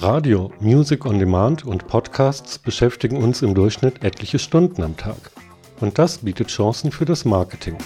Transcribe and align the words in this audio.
Radio, 0.00 0.50
Music 0.60 1.06
on 1.06 1.18
Demand 1.18 1.64
und 1.64 1.86
Podcasts 1.86 2.58
beschäftigen 2.58 3.22
uns 3.22 3.42
im 3.42 3.54
Durchschnitt 3.54 4.02
etliche 4.02 4.38
Stunden 4.38 4.82
am 4.82 4.96
Tag. 4.96 5.30
Und 5.80 5.98
das 5.98 6.18
bietet 6.18 6.48
Chancen 6.48 6.90
für 6.90 7.04
das 7.04 7.24
Marketing. 7.24 7.76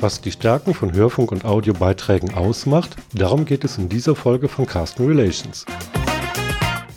Was 0.00 0.20
die 0.20 0.32
Stärken 0.32 0.74
von 0.74 0.92
Hörfunk- 0.92 1.32
und 1.32 1.44
Audiobeiträgen 1.44 2.34
ausmacht, 2.34 2.96
darum 3.14 3.44
geht 3.46 3.64
es 3.64 3.78
in 3.78 3.88
dieser 3.88 4.14
Folge 4.14 4.48
von 4.48 4.66
Carsten 4.66 5.06
Relations. 5.06 5.64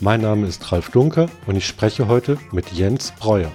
Mein 0.00 0.20
Name 0.20 0.46
ist 0.46 0.70
Ralf 0.72 0.90
Dunker 0.90 1.26
und 1.46 1.56
ich 1.56 1.66
spreche 1.66 2.08
heute 2.08 2.36
mit 2.52 2.72
Jens 2.72 3.12
Breuer. 3.18 3.50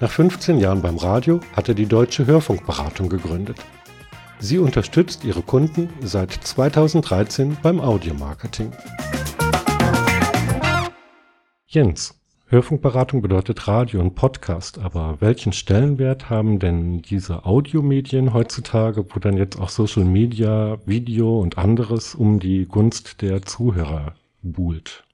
Nach 0.00 0.10
15 0.10 0.58
Jahren 0.58 0.82
beim 0.82 0.96
Radio 0.96 1.38
hat 1.54 1.68
er 1.68 1.74
die 1.74 1.86
Deutsche 1.86 2.26
Hörfunkberatung 2.26 3.08
gegründet. 3.08 3.58
Sie 4.44 4.58
unterstützt 4.58 5.22
ihre 5.22 5.40
Kunden 5.40 5.88
seit 6.00 6.32
2013 6.32 7.58
beim 7.62 7.80
Audiomarketing. 7.80 8.72
Jens, 11.68 12.20
Hörfunkberatung 12.48 13.22
bedeutet 13.22 13.68
Radio 13.68 14.00
und 14.00 14.16
Podcast, 14.16 14.80
aber 14.80 15.20
welchen 15.20 15.52
Stellenwert 15.52 16.28
haben 16.28 16.58
denn 16.58 17.02
diese 17.02 17.46
Audiomedien 17.46 18.34
heutzutage, 18.34 19.06
wo 19.14 19.20
dann 19.20 19.36
jetzt 19.36 19.60
auch 19.60 19.68
Social 19.68 20.04
Media, 20.04 20.76
Video 20.86 21.38
und 21.38 21.56
anderes 21.56 22.16
um 22.16 22.40
die 22.40 22.66
Gunst 22.66 23.22
der 23.22 23.42
Zuhörer 23.42 24.16
buhlt? 24.42 25.04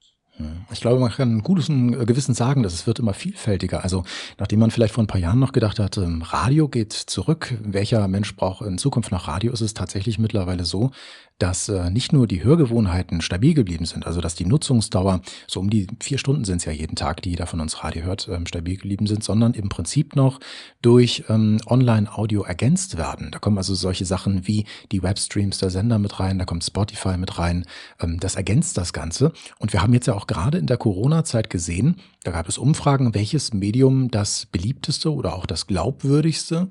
Ich 0.70 0.80
glaube, 0.80 1.01
man 1.01 1.10
kann 1.10 1.42
guten 1.42 2.06
Gewissen 2.06 2.34
sagen, 2.34 2.62
dass 2.62 2.74
es 2.74 2.87
wird 2.87 2.98
immer 2.98 3.15
vielfältiger. 3.15 3.83
Also 3.83 4.05
nachdem 4.38 4.61
man 4.61 4.70
vielleicht 4.70 4.95
vor 4.95 5.02
ein 5.02 5.09
paar 5.09 5.20
Jahren 5.20 5.38
noch 5.38 5.52
gedacht 5.52 5.78
hat, 5.78 5.97
ähm, 5.97 6.23
Radio 6.23 6.69
geht 6.69 6.92
zurück, 6.92 7.55
welcher 7.62 8.06
Mensch 8.09 8.37
braucht 8.37 8.64
in 8.64 8.78
Zukunft 8.78 9.11
noch 9.11 9.28
Radio, 9.28 9.52
ist 9.52 9.61
es 9.61 9.74
tatsächlich 9.74 10.19
mittlerweile 10.19 10.64
so, 10.64 10.91
dass 11.38 11.69
äh, 11.69 11.91
nicht 11.91 12.12
nur 12.12 12.27
die 12.27 12.42
Hörgewohnheiten 12.42 13.20
stabil 13.20 13.55
geblieben 13.55 13.84
sind, 13.84 14.06
also 14.06 14.20
dass 14.20 14.34
die 14.34 14.47
Nutzungsdauer, 14.47 15.20
so 15.47 15.61
um 15.61 15.70
die 15.70 15.86
vier 16.00 16.19
Stunden 16.19 16.44
sind 16.44 16.58
es 16.58 16.64
ja 16.64 16.72
jeden 16.72 16.97
Tag, 16.97 17.22
die 17.22 17.31
jeder 17.31 17.47
von 17.47 17.61
uns 17.61 17.83
Radio 17.83 18.03
hört, 18.03 18.28
ähm, 18.28 18.47
stabil 18.47 18.77
geblieben 18.77 19.06
sind, 19.06 19.22
sondern 19.22 19.55
im 19.55 19.69
Prinzip 19.69 20.16
noch 20.16 20.41
durch 20.83 21.25
ähm, 21.28 21.59
Online-Audio 21.66 22.42
ergänzt 22.42 22.98
werden. 22.98 23.31
Da 23.31 23.39
kommen 23.39 23.59
also 23.59 23.75
solche 23.75 24.05
Sachen 24.05 24.47
wie 24.47 24.64
die 24.92 25.03
Webstreams 25.03 25.59
der 25.59 25.70
Sender 25.70 25.98
mit 25.98 26.19
rein, 26.20 26.39
da 26.39 26.44
kommt 26.44 26.64
Spotify 26.64 27.16
mit 27.16 27.39
rein, 27.39 27.64
ähm, 28.00 28.19
das 28.20 28.34
ergänzt 28.34 28.77
das 28.77 28.92
Ganze. 28.92 29.33
Und 29.59 29.72
wir 29.72 29.83
haben 29.83 29.94
jetzt 29.94 30.06
ja 30.06 30.14
auch 30.14 30.27
gerade 30.27 30.59
in 30.59 30.66
der 30.66 30.77
Corona-Zeit 30.77 31.50
gesehen, 31.50 31.97
da 32.29 32.33
gab 32.33 32.47
es 32.47 32.59
Umfragen, 32.59 33.15
welches 33.15 33.55
Medium 33.55 34.11
das 34.11 34.45
beliebteste 34.45 35.11
oder 35.11 35.34
auch 35.34 35.47
das 35.47 35.67
glaubwürdigste 35.67 36.69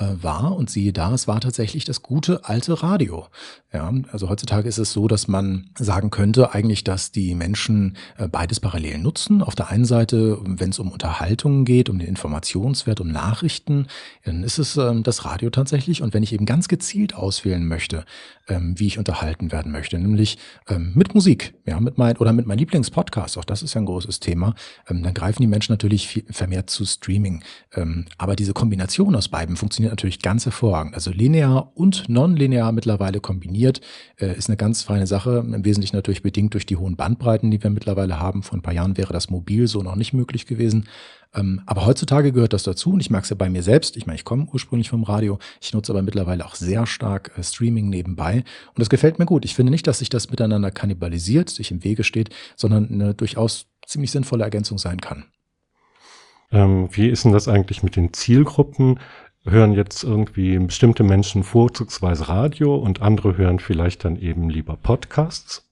äh, 0.00 0.22
war. 0.22 0.56
Und 0.56 0.70
siehe 0.70 0.92
da, 0.92 1.12
es 1.12 1.26
war 1.28 1.40
tatsächlich 1.40 1.84
das 1.84 2.02
gute 2.02 2.44
alte 2.44 2.82
Radio. 2.82 3.26
Ja, 3.72 3.92
also 4.10 4.28
heutzutage 4.28 4.68
ist 4.68 4.78
es 4.78 4.92
so, 4.92 5.06
dass 5.06 5.28
man 5.28 5.70
sagen 5.78 6.10
könnte 6.10 6.54
eigentlich, 6.54 6.82
dass 6.82 7.12
die 7.12 7.34
Menschen 7.34 7.96
äh, 8.18 8.26
beides 8.26 8.58
parallel 8.58 8.98
nutzen. 8.98 9.42
Auf 9.42 9.54
der 9.54 9.68
einen 9.68 9.84
Seite, 9.84 10.38
wenn 10.42 10.70
es 10.70 10.78
um 10.78 10.90
Unterhaltungen 10.90 11.64
geht, 11.64 11.88
um 11.88 11.98
den 11.98 12.08
Informationswert, 12.08 13.00
um 13.00 13.08
Nachrichten, 13.08 13.86
dann 14.24 14.42
ist 14.42 14.58
es 14.58 14.76
ähm, 14.76 15.02
das 15.02 15.24
Radio 15.24 15.50
tatsächlich. 15.50 16.02
Und 16.02 16.14
wenn 16.14 16.22
ich 16.22 16.32
eben 16.32 16.46
ganz 16.46 16.68
gezielt 16.68 17.14
auswählen 17.14 17.66
möchte, 17.66 18.04
ähm, 18.48 18.74
wie 18.78 18.86
ich 18.86 18.98
unterhalten 18.98 19.52
werden 19.52 19.70
möchte, 19.70 19.98
nämlich 19.98 20.38
ähm, 20.68 20.92
mit 20.94 21.14
Musik, 21.14 21.54
ja, 21.66 21.78
mit 21.78 21.98
mein 21.98 22.16
oder 22.16 22.32
mit 22.32 22.46
meinem 22.46 22.58
Lieblingspodcast, 22.58 23.38
auch 23.38 23.44
das 23.44 23.62
ist 23.62 23.74
ja 23.74 23.80
ein 23.80 23.86
großes 23.86 24.18
Thema, 24.18 24.54
ähm, 24.88 24.99
dann 25.04 25.14
greifen 25.14 25.42
die 25.42 25.48
Menschen 25.48 25.72
natürlich 25.72 26.08
viel, 26.08 26.24
vermehrt 26.30 26.70
zu 26.70 26.84
Streaming. 26.84 27.42
Ähm, 27.74 28.06
aber 28.18 28.36
diese 28.36 28.52
Kombination 28.52 29.14
aus 29.14 29.28
beiden 29.28 29.56
funktioniert 29.56 29.92
natürlich 29.92 30.20
ganz 30.20 30.44
hervorragend. 30.44 30.94
Also 30.94 31.10
linear 31.10 31.72
und 31.74 32.08
nonlinear 32.08 32.72
mittlerweile 32.72 33.20
kombiniert 33.20 33.80
äh, 34.16 34.36
ist 34.36 34.48
eine 34.48 34.56
ganz 34.56 34.82
feine 34.82 35.06
Sache. 35.06 35.44
Im 35.46 35.64
Wesentlichen 35.64 35.96
natürlich 35.96 36.22
bedingt 36.22 36.54
durch 36.54 36.66
die 36.66 36.76
hohen 36.76 36.96
Bandbreiten, 36.96 37.50
die 37.50 37.62
wir 37.62 37.70
mittlerweile 37.70 38.18
haben. 38.18 38.42
Vor 38.42 38.58
ein 38.58 38.62
paar 38.62 38.74
Jahren 38.74 38.96
wäre 38.96 39.12
das 39.12 39.30
mobil 39.30 39.66
so 39.68 39.82
noch 39.82 39.96
nicht 39.96 40.12
möglich 40.12 40.46
gewesen. 40.46 40.86
Ähm, 41.32 41.62
aber 41.66 41.86
heutzutage 41.86 42.32
gehört 42.32 42.52
das 42.52 42.64
dazu 42.64 42.92
und 42.92 43.00
ich 43.00 43.10
merke 43.10 43.24
es 43.24 43.30
ja 43.30 43.36
bei 43.36 43.48
mir 43.48 43.62
selbst. 43.62 43.96
Ich 43.96 44.06
meine, 44.06 44.16
ich 44.16 44.24
komme 44.24 44.48
ursprünglich 44.52 44.90
vom 44.90 45.04
Radio, 45.04 45.38
ich 45.60 45.72
nutze 45.72 45.92
aber 45.92 46.02
mittlerweile 46.02 46.44
auch 46.44 46.56
sehr 46.56 46.86
stark 46.86 47.30
äh, 47.36 47.44
Streaming 47.44 47.88
nebenbei 47.88 48.38
und 48.68 48.78
das 48.78 48.90
gefällt 48.90 49.18
mir 49.18 49.26
gut. 49.26 49.44
Ich 49.44 49.54
finde 49.54 49.70
nicht, 49.70 49.86
dass 49.86 50.00
sich 50.00 50.08
das 50.08 50.30
miteinander 50.30 50.70
kannibalisiert, 50.72 51.48
sich 51.48 51.70
im 51.70 51.84
Wege 51.84 52.02
steht, 52.02 52.30
sondern 52.56 52.90
eine 52.90 53.14
durchaus 53.14 53.66
ziemlich 53.86 54.10
sinnvolle 54.10 54.44
Ergänzung 54.44 54.78
sein 54.78 55.00
kann. 55.00 55.24
Ähm, 56.52 56.88
wie 56.92 57.08
ist 57.08 57.24
denn 57.24 57.32
das 57.32 57.48
eigentlich 57.48 57.82
mit 57.82 57.96
den 57.96 58.12
Zielgruppen? 58.12 58.98
Hören 59.44 59.72
jetzt 59.72 60.04
irgendwie 60.04 60.58
bestimmte 60.58 61.02
Menschen 61.02 61.44
vorzugsweise 61.44 62.28
Radio 62.28 62.76
und 62.76 63.00
andere 63.00 63.36
hören 63.36 63.58
vielleicht 63.58 64.04
dann 64.04 64.16
eben 64.16 64.50
lieber 64.50 64.76
Podcasts? 64.76 65.69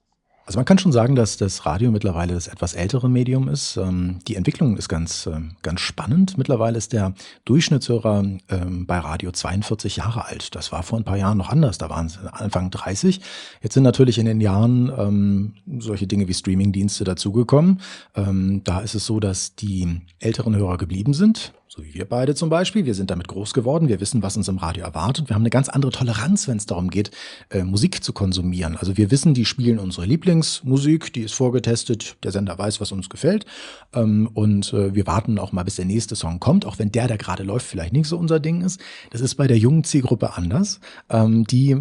Also 0.49 0.57
man 0.57 0.65
kann 0.65 0.79
schon 0.79 0.91
sagen, 0.91 1.13
dass 1.13 1.37
das 1.37 1.67
Radio 1.67 1.91
mittlerweile 1.91 2.33
das 2.33 2.47
etwas 2.47 2.73
ältere 2.73 3.07
Medium 3.07 3.49
ist. 3.49 3.77
Ähm, 3.77 4.17
die 4.27 4.35
Entwicklung 4.35 4.77
ist 4.77 4.89
ganz, 4.89 5.27
ähm, 5.27 5.51
ganz 5.61 5.79
spannend. 5.79 6.39
Mittlerweile 6.39 6.75
ist 6.75 6.91
der 6.91 7.13
Durchschnittshörer 7.45 8.25
ähm, 8.49 8.87
bei 8.87 8.97
Radio 8.97 9.31
42 9.31 9.97
Jahre 9.97 10.25
alt. 10.25 10.55
Das 10.55 10.71
war 10.71 10.81
vor 10.81 10.97
ein 10.97 11.03
paar 11.03 11.17
Jahren 11.17 11.37
noch 11.37 11.49
anders. 11.49 11.77
Da 11.77 11.91
waren 11.91 12.07
es 12.07 12.17
Anfang 12.17 12.71
30. 12.71 13.21
Jetzt 13.61 13.75
sind 13.75 13.83
natürlich 13.83 14.17
in 14.17 14.25
den 14.25 14.41
Jahren 14.41 15.53
solche 15.77 16.07
Dinge 16.07 16.27
wie 16.27 16.33
Streamingdienste 16.33 17.03
dazugekommen. 17.03 17.79
Da 18.15 18.79
ist 18.79 18.95
es 18.95 19.05
so, 19.05 19.19
dass 19.19 19.55
die 19.55 20.01
älteren 20.19 20.55
Hörer 20.55 20.77
geblieben 20.77 21.13
sind 21.13 21.53
so 21.71 21.83
wie 21.83 21.93
wir 21.93 22.05
beide 22.05 22.33
zum 22.33 22.49
Beispiel. 22.49 22.85
Wir 22.85 22.95
sind 22.95 23.11
damit 23.11 23.27
groß 23.27 23.53
geworden, 23.53 23.89
wir 23.89 24.01
wissen, 24.01 24.23
was 24.23 24.35
uns 24.35 24.47
im 24.47 24.57
Radio 24.57 24.83
erwartet. 24.83 25.29
Wir 25.29 25.35
haben 25.35 25.43
eine 25.43 25.51
ganz 25.51 25.69
andere 25.69 25.91
Toleranz, 25.91 26.47
wenn 26.47 26.57
es 26.57 26.65
darum 26.65 26.89
geht, 26.89 27.11
äh, 27.51 27.63
Musik 27.63 28.03
zu 28.03 28.11
konsumieren. 28.11 28.75
Also 28.75 28.97
wir 28.97 29.11
wissen, 29.11 29.35
die 29.35 29.45
spielen 29.45 29.77
unsere 29.77 30.07
Lieblingsmusik, 30.07 31.13
die 31.13 31.21
ist 31.21 31.35
vorgetestet, 31.35 32.17
der 32.23 32.31
Sender 32.31 32.57
weiß, 32.57 32.81
was 32.81 32.91
uns 32.91 33.07
gefällt. 33.07 33.45
Ähm, 33.93 34.31
und 34.33 34.73
äh, 34.73 34.95
wir 34.95 35.05
warten 35.05 35.37
auch 35.37 35.51
mal, 35.51 35.61
bis 35.61 35.75
der 35.75 35.85
nächste 35.85 36.15
Song 36.15 36.39
kommt, 36.39 36.65
auch 36.65 36.79
wenn 36.79 36.91
der, 36.91 37.07
der 37.07 37.19
gerade 37.19 37.43
läuft, 37.43 37.67
vielleicht 37.67 37.93
nicht 37.93 38.07
so 38.07 38.17
unser 38.17 38.39
Ding 38.39 38.61
ist. 38.61 38.81
Das 39.11 39.21
ist 39.21 39.35
bei 39.35 39.45
der 39.45 39.59
jungen 39.59 39.83
Zielgruppe 39.83 40.35
anders. 40.35 40.79
Ähm, 41.11 41.43
die 41.43 41.77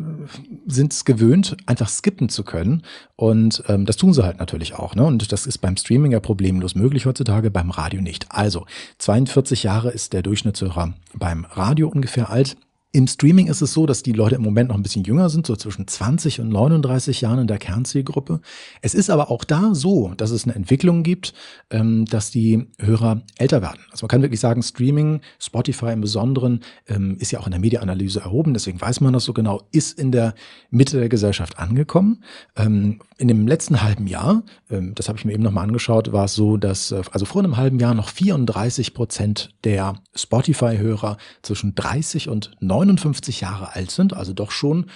sind 0.66 0.92
es 0.92 1.06
gewöhnt, 1.06 1.56
einfach 1.64 1.88
skippen 1.88 2.28
zu 2.28 2.44
können. 2.44 2.82
Und 3.16 3.64
ähm, 3.68 3.86
das 3.86 3.96
tun 3.96 4.12
sie 4.12 4.22
halt 4.22 4.38
natürlich 4.38 4.74
auch. 4.74 4.94
Ne? 4.94 5.06
Und 5.06 5.32
das 5.32 5.46
ist 5.46 5.58
beim 5.58 5.78
Streaming 5.78 6.12
ja 6.12 6.20
problemlos 6.20 6.74
möglich 6.74 7.06
heutzutage, 7.06 7.50
beim 7.50 7.70
Radio 7.70 8.02
nicht. 8.02 8.26
Also 8.28 8.66
42 8.98 9.62
Jahre 9.62 9.77
Jahre 9.78 9.90
ist 9.92 10.12
der 10.12 10.22
Durchschnittshörer 10.22 10.92
beim 11.14 11.44
Radio 11.44 11.86
ungefähr 11.88 12.30
alt. 12.30 12.56
Im 12.90 13.06
Streaming 13.06 13.48
ist 13.48 13.60
es 13.60 13.74
so, 13.74 13.84
dass 13.84 14.02
die 14.02 14.12
Leute 14.12 14.36
im 14.36 14.42
Moment 14.42 14.70
noch 14.70 14.76
ein 14.76 14.82
bisschen 14.82 15.04
jünger 15.04 15.28
sind, 15.28 15.46
so 15.46 15.54
zwischen 15.56 15.86
20 15.86 16.40
und 16.40 16.48
39 16.48 17.20
Jahren 17.20 17.40
in 17.40 17.46
der 17.46 17.58
Kernzielgruppe. 17.58 18.40
Es 18.80 18.94
ist 18.94 19.10
aber 19.10 19.30
auch 19.30 19.44
da 19.44 19.74
so, 19.74 20.14
dass 20.16 20.30
es 20.30 20.44
eine 20.44 20.54
Entwicklung 20.54 21.02
gibt, 21.02 21.34
ähm, 21.68 22.06
dass 22.06 22.30
die 22.30 22.66
Hörer 22.78 23.20
älter 23.36 23.60
werden. 23.60 23.80
Also 23.90 24.04
man 24.04 24.08
kann 24.08 24.22
wirklich 24.22 24.40
sagen, 24.40 24.62
Streaming, 24.62 25.20
Spotify 25.38 25.92
im 25.92 26.00
Besonderen, 26.00 26.60
ähm, 26.86 27.18
ist 27.18 27.30
ja 27.30 27.40
auch 27.40 27.46
in 27.46 27.50
der 27.50 27.60
Medienanalyse 27.60 28.20
erhoben, 28.20 28.54
deswegen 28.54 28.80
weiß 28.80 29.02
man 29.02 29.12
das 29.12 29.24
so 29.24 29.34
genau, 29.34 29.68
ist 29.70 29.98
in 29.98 30.10
der 30.10 30.34
Mitte 30.70 30.98
der 30.98 31.10
Gesellschaft 31.10 31.58
angekommen. 31.58 32.24
Ähm, 32.56 33.00
in 33.18 33.28
dem 33.28 33.46
letzten 33.46 33.82
halben 33.82 34.06
Jahr, 34.06 34.44
das 34.68 35.08
habe 35.08 35.18
ich 35.18 35.24
mir 35.24 35.32
eben 35.32 35.42
nochmal 35.42 35.64
angeschaut, 35.64 36.12
war 36.12 36.26
es 36.26 36.34
so, 36.34 36.56
dass 36.56 36.92
äh, 36.92 37.02
also 37.10 37.26
vor 37.26 37.42
einem 37.42 37.56
halben 37.56 37.80
Jahr 37.80 37.92
noch 37.92 38.08
34 38.08 38.94
Prozent 38.94 39.50
der 39.64 39.96
Spotify-Hörer 40.14 41.16
zwischen 41.42 41.74
30 41.74 42.28
und 42.28 42.52
39 42.60 42.77
59 42.84 43.40
Jahre 43.40 43.74
alt 43.74 43.90
sind, 43.90 44.14
also 44.14 44.32
doch 44.32 44.50
schon 44.50 44.86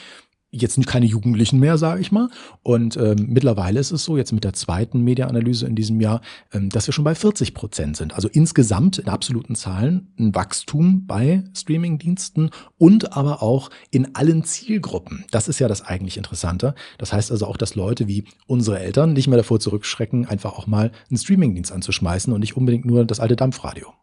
jetzt 0.53 0.87
keine 0.87 1.06
Jugendlichen 1.06 1.59
mehr, 1.59 1.78
sage 1.78 2.00
ich 2.00 2.12
mal. 2.12 2.28
Und 2.62 2.97
ähm, 2.98 3.26
mittlerweile 3.31 3.81
ist 3.81 3.91
es 3.91 4.04
so, 4.04 4.19
jetzt 4.19 4.32
mit 4.32 4.44
der 4.44 4.53
zweiten 4.53 5.00
Mediaanalyse 5.00 5.66
in 5.66 5.75
diesem 5.75 6.00
Jahr, 6.00 6.21
ähm, 6.53 6.69
dass 6.69 6.87
wir 6.87 6.92
schon 6.92 7.04
bei 7.04 7.15
40 7.15 7.54
Prozent 7.54 7.97
sind. 7.97 8.15
Also 8.15 8.28
insgesamt 8.28 8.98
in 8.98 9.09
absoluten 9.09 9.54
Zahlen 9.54 10.12
ein 10.19 10.34
Wachstum 10.34 11.06
bei 11.06 11.42
Streamingdiensten 11.56 12.50
und 12.76 13.16
aber 13.16 13.42
auch 13.42 13.71
in 13.91 14.15
allen 14.15 14.44
Zielgruppen. 14.44 15.25
Das 15.31 15.48
ist 15.48 15.59
ja 15.59 15.69
das 15.69 15.82
eigentlich 15.82 16.19
Interessante. 16.19 16.74
Das 16.98 17.12
heißt 17.12 17.33
also 17.33 17.47
auch, 17.47 17.57
dass 17.57 17.74
Leute 17.74 18.07
wie 18.07 18.24
unsere 18.47 18.78
Eltern 18.78 19.15
nicht 19.15 19.28
mehr 19.28 19.39
davor 19.39 19.59
zurückschrecken, 19.59 20.27
einfach 20.27 20.53
auch 20.53 20.66
mal 20.66 20.92
einen 21.09 21.18
Streamingdienst 21.18 21.72
anzuschmeißen 21.72 22.33
und 22.33 22.41
nicht 22.41 22.57
unbedingt 22.57 22.84
nur 22.84 23.07
das 23.07 23.21
alte 23.21 23.36
Dampfradio. 23.36 23.95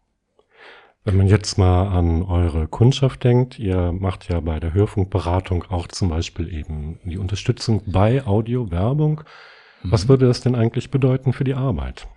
Wenn 1.10 1.18
man 1.18 1.28
jetzt 1.28 1.58
mal 1.58 1.88
an 1.88 2.22
eure 2.22 2.68
Kundschaft 2.68 3.24
denkt, 3.24 3.58
ihr 3.58 3.92
macht 3.92 4.30
ja 4.30 4.40
bei 4.42 4.60
der 4.60 4.76
Hörfunkberatung 4.76 5.64
auch 5.70 5.88
zum 5.88 6.10
Beispiel 6.10 6.54
eben 6.54 7.00
die 7.04 7.18
Unterstützung 7.18 7.82
bei 7.88 8.24
Audio-Werbung. 8.28 9.22
Was 9.82 10.04
mhm. 10.04 10.10
würde 10.10 10.28
das 10.28 10.42
denn 10.42 10.54
eigentlich 10.54 10.92
bedeuten 10.92 11.34
für 11.34 11.44
die 11.44 11.56
Arbeit? 11.56 12.08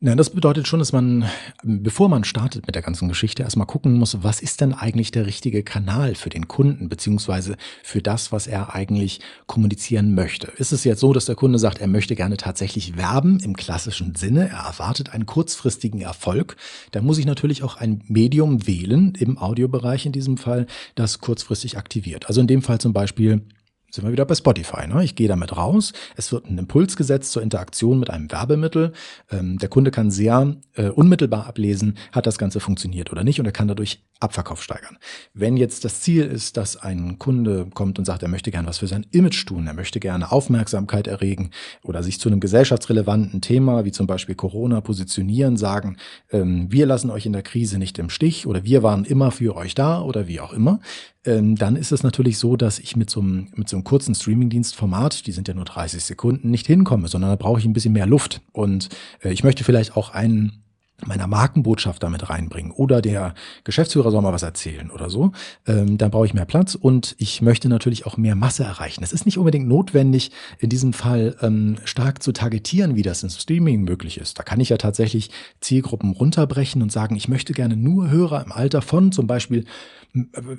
Na, 0.00 0.14
das 0.14 0.30
bedeutet 0.30 0.68
schon, 0.68 0.78
dass 0.78 0.92
man, 0.92 1.24
bevor 1.64 2.08
man 2.08 2.22
startet 2.22 2.68
mit 2.68 2.76
der 2.76 2.82
ganzen 2.82 3.08
Geschichte, 3.08 3.42
erstmal 3.42 3.66
gucken 3.66 3.94
muss, 3.94 4.22
was 4.22 4.40
ist 4.40 4.60
denn 4.60 4.72
eigentlich 4.72 5.10
der 5.10 5.26
richtige 5.26 5.64
Kanal 5.64 6.14
für 6.14 6.28
den 6.28 6.46
Kunden, 6.46 6.88
beziehungsweise 6.88 7.56
für 7.82 8.00
das, 8.00 8.30
was 8.30 8.46
er 8.46 8.76
eigentlich 8.76 9.18
kommunizieren 9.48 10.14
möchte. 10.14 10.52
Ist 10.56 10.70
es 10.70 10.84
jetzt 10.84 11.00
so, 11.00 11.12
dass 11.12 11.24
der 11.24 11.34
Kunde 11.34 11.58
sagt, 11.58 11.80
er 11.80 11.88
möchte 11.88 12.14
gerne 12.14 12.36
tatsächlich 12.36 12.96
werben 12.96 13.40
im 13.40 13.56
klassischen 13.56 14.14
Sinne, 14.14 14.48
er 14.50 14.66
erwartet 14.66 15.10
einen 15.10 15.26
kurzfristigen 15.26 16.00
Erfolg, 16.00 16.54
dann 16.92 17.04
muss 17.04 17.18
ich 17.18 17.26
natürlich 17.26 17.64
auch 17.64 17.76
ein 17.76 18.04
Medium 18.06 18.68
wählen, 18.68 19.14
im 19.18 19.36
Audiobereich 19.36 20.06
in 20.06 20.12
diesem 20.12 20.36
Fall, 20.36 20.68
das 20.94 21.18
kurzfristig 21.18 21.76
aktiviert. 21.76 22.28
Also 22.28 22.40
in 22.40 22.46
dem 22.46 22.62
Fall 22.62 22.78
zum 22.78 22.92
Beispiel 22.92 23.42
sind 23.90 24.04
wir 24.04 24.12
wieder 24.12 24.24
bei 24.24 24.34
Spotify. 24.34 24.86
Ne? 24.86 25.02
Ich 25.04 25.14
gehe 25.14 25.28
damit 25.28 25.56
raus, 25.56 25.92
es 26.16 26.30
wird 26.32 26.46
ein 26.46 26.58
Impuls 26.58 26.96
gesetzt 26.96 27.32
zur 27.32 27.42
Interaktion 27.42 27.98
mit 27.98 28.10
einem 28.10 28.30
Werbemittel. 28.30 28.92
Ähm, 29.30 29.58
der 29.58 29.68
Kunde 29.68 29.90
kann 29.90 30.10
sehr 30.10 30.56
äh, 30.74 30.88
unmittelbar 30.88 31.46
ablesen, 31.46 31.96
hat 32.12 32.26
das 32.26 32.38
Ganze 32.38 32.60
funktioniert 32.60 33.10
oder 33.10 33.24
nicht 33.24 33.40
und 33.40 33.46
er 33.46 33.52
kann 33.52 33.68
dadurch 33.68 34.04
Abverkauf 34.20 34.62
steigern. 34.62 34.98
Wenn 35.32 35.56
jetzt 35.56 35.84
das 35.84 36.00
Ziel 36.00 36.24
ist, 36.24 36.56
dass 36.56 36.76
ein 36.76 37.18
Kunde 37.18 37.68
kommt 37.72 37.98
und 37.98 38.04
sagt, 38.04 38.22
er 38.22 38.28
möchte 38.28 38.50
gerne 38.50 38.66
was 38.66 38.78
für 38.78 38.88
sein 38.88 39.06
Image 39.12 39.46
tun, 39.46 39.66
er 39.66 39.74
möchte 39.74 40.00
gerne 40.00 40.32
Aufmerksamkeit 40.32 41.06
erregen 41.06 41.50
oder 41.84 42.02
sich 42.02 42.18
zu 42.18 42.28
einem 42.28 42.40
gesellschaftsrelevanten 42.40 43.40
Thema 43.40 43.84
wie 43.84 43.92
zum 43.92 44.06
Beispiel 44.06 44.34
Corona 44.34 44.80
positionieren, 44.80 45.56
sagen, 45.56 45.98
ähm, 46.30 46.66
wir 46.70 46.86
lassen 46.86 47.10
euch 47.10 47.26
in 47.26 47.32
der 47.32 47.42
Krise 47.42 47.78
nicht 47.78 47.98
im 47.98 48.10
Stich 48.10 48.46
oder 48.46 48.64
wir 48.64 48.82
waren 48.82 49.04
immer 49.04 49.30
für 49.30 49.56
euch 49.56 49.74
da 49.74 50.02
oder 50.02 50.26
wie 50.26 50.40
auch 50.40 50.52
immer, 50.52 50.80
ähm, 51.24 51.56
dann 51.56 51.76
ist 51.76 51.92
es 51.92 52.02
natürlich 52.02 52.38
so, 52.38 52.56
dass 52.56 52.78
ich 52.78 52.96
mit 52.96 53.10
so 53.10 53.20
einem, 53.20 53.48
mit 53.54 53.68
so 53.68 53.76
einem 53.76 53.84
kurzen 53.84 54.14
Streamingdienstformat, 54.14 55.26
die 55.26 55.32
sind 55.32 55.48
ja 55.48 55.54
nur 55.54 55.64
30 55.64 56.02
Sekunden, 56.02 56.50
nicht 56.50 56.66
hinkomme, 56.66 57.08
sondern 57.08 57.30
da 57.30 57.36
brauche 57.36 57.58
ich 57.58 57.66
ein 57.66 57.72
bisschen 57.72 57.92
mehr 57.92 58.06
Luft. 58.06 58.40
Und 58.52 58.88
äh, 59.22 59.32
ich 59.32 59.44
möchte 59.44 59.64
vielleicht 59.64 59.96
auch 59.96 60.10
einen 60.10 60.64
meiner 61.06 61.26
Markenbotschaft 61.26 62.02
damit 62.02 62.28
reinbringen 62.28 62.72
oder 62.72 63.00
der 63.00 63.34
Geschäftsführer 63.64 64.10
soll 64.10 64.22
mal 64.22 64.32
was 64.32 64.42
erzählen 64.42 64.90
oder 64.90 65.10
so, 65.10 65.32
ähm, 65.66 65.96
dann 65.96 66.10
brauche 66.10 66.26
ich 66.26 66.34
mehr 66.34 66.44
Platz 66.44 66.74
und 66.74 67.14
ich 67.18 67.40
möchte 67.40 67.68
natürlich 67.68 68.06
auch 68.06 68.16
mehr 68.16 68.34
Masse 68.34 68.64
erreichen. 68.64 69.04
Es 69.04 69.12
ist 69.12 69.24
nicht 69.24 69.38
unbedingt 69.38 69.68
notwendig, 69.68 70.32
in 70.58 70.68
diesem 70.68 70.92
Fall 70.92 71.36
ähm, 71.40 71.76
stark 71.84 72.22
zu 72.22 72.32
targetieren, 72.32 72.96
wie 72.96 73.02
das 73.02 73.22
im 73.22 73.30
Streaming 73.30 73.82
möglich 73.84 74.18
ist. 74.18 74.38
Da 74.38 74.42
kann 74.42 74.60
ich 74.60 74.70
ja 74.70 74.76
tatsächlich 74.76 75.30
Zielgruppen 75.60 76.10
runterbrechen 76.10 76.82
und 76.82 76.90
sagen, 76.90 77.14
ich 77.14 77.28
möchte 77.28 77.52
gerne 77.52 77.76
nur 77.76 78.10
Hörer 78.10 78.44
im 78.44 78.52
Alter 78.52 78.82
von 78.82 79.12
zum 79.12 79.26
Beispiel 79.26 79.64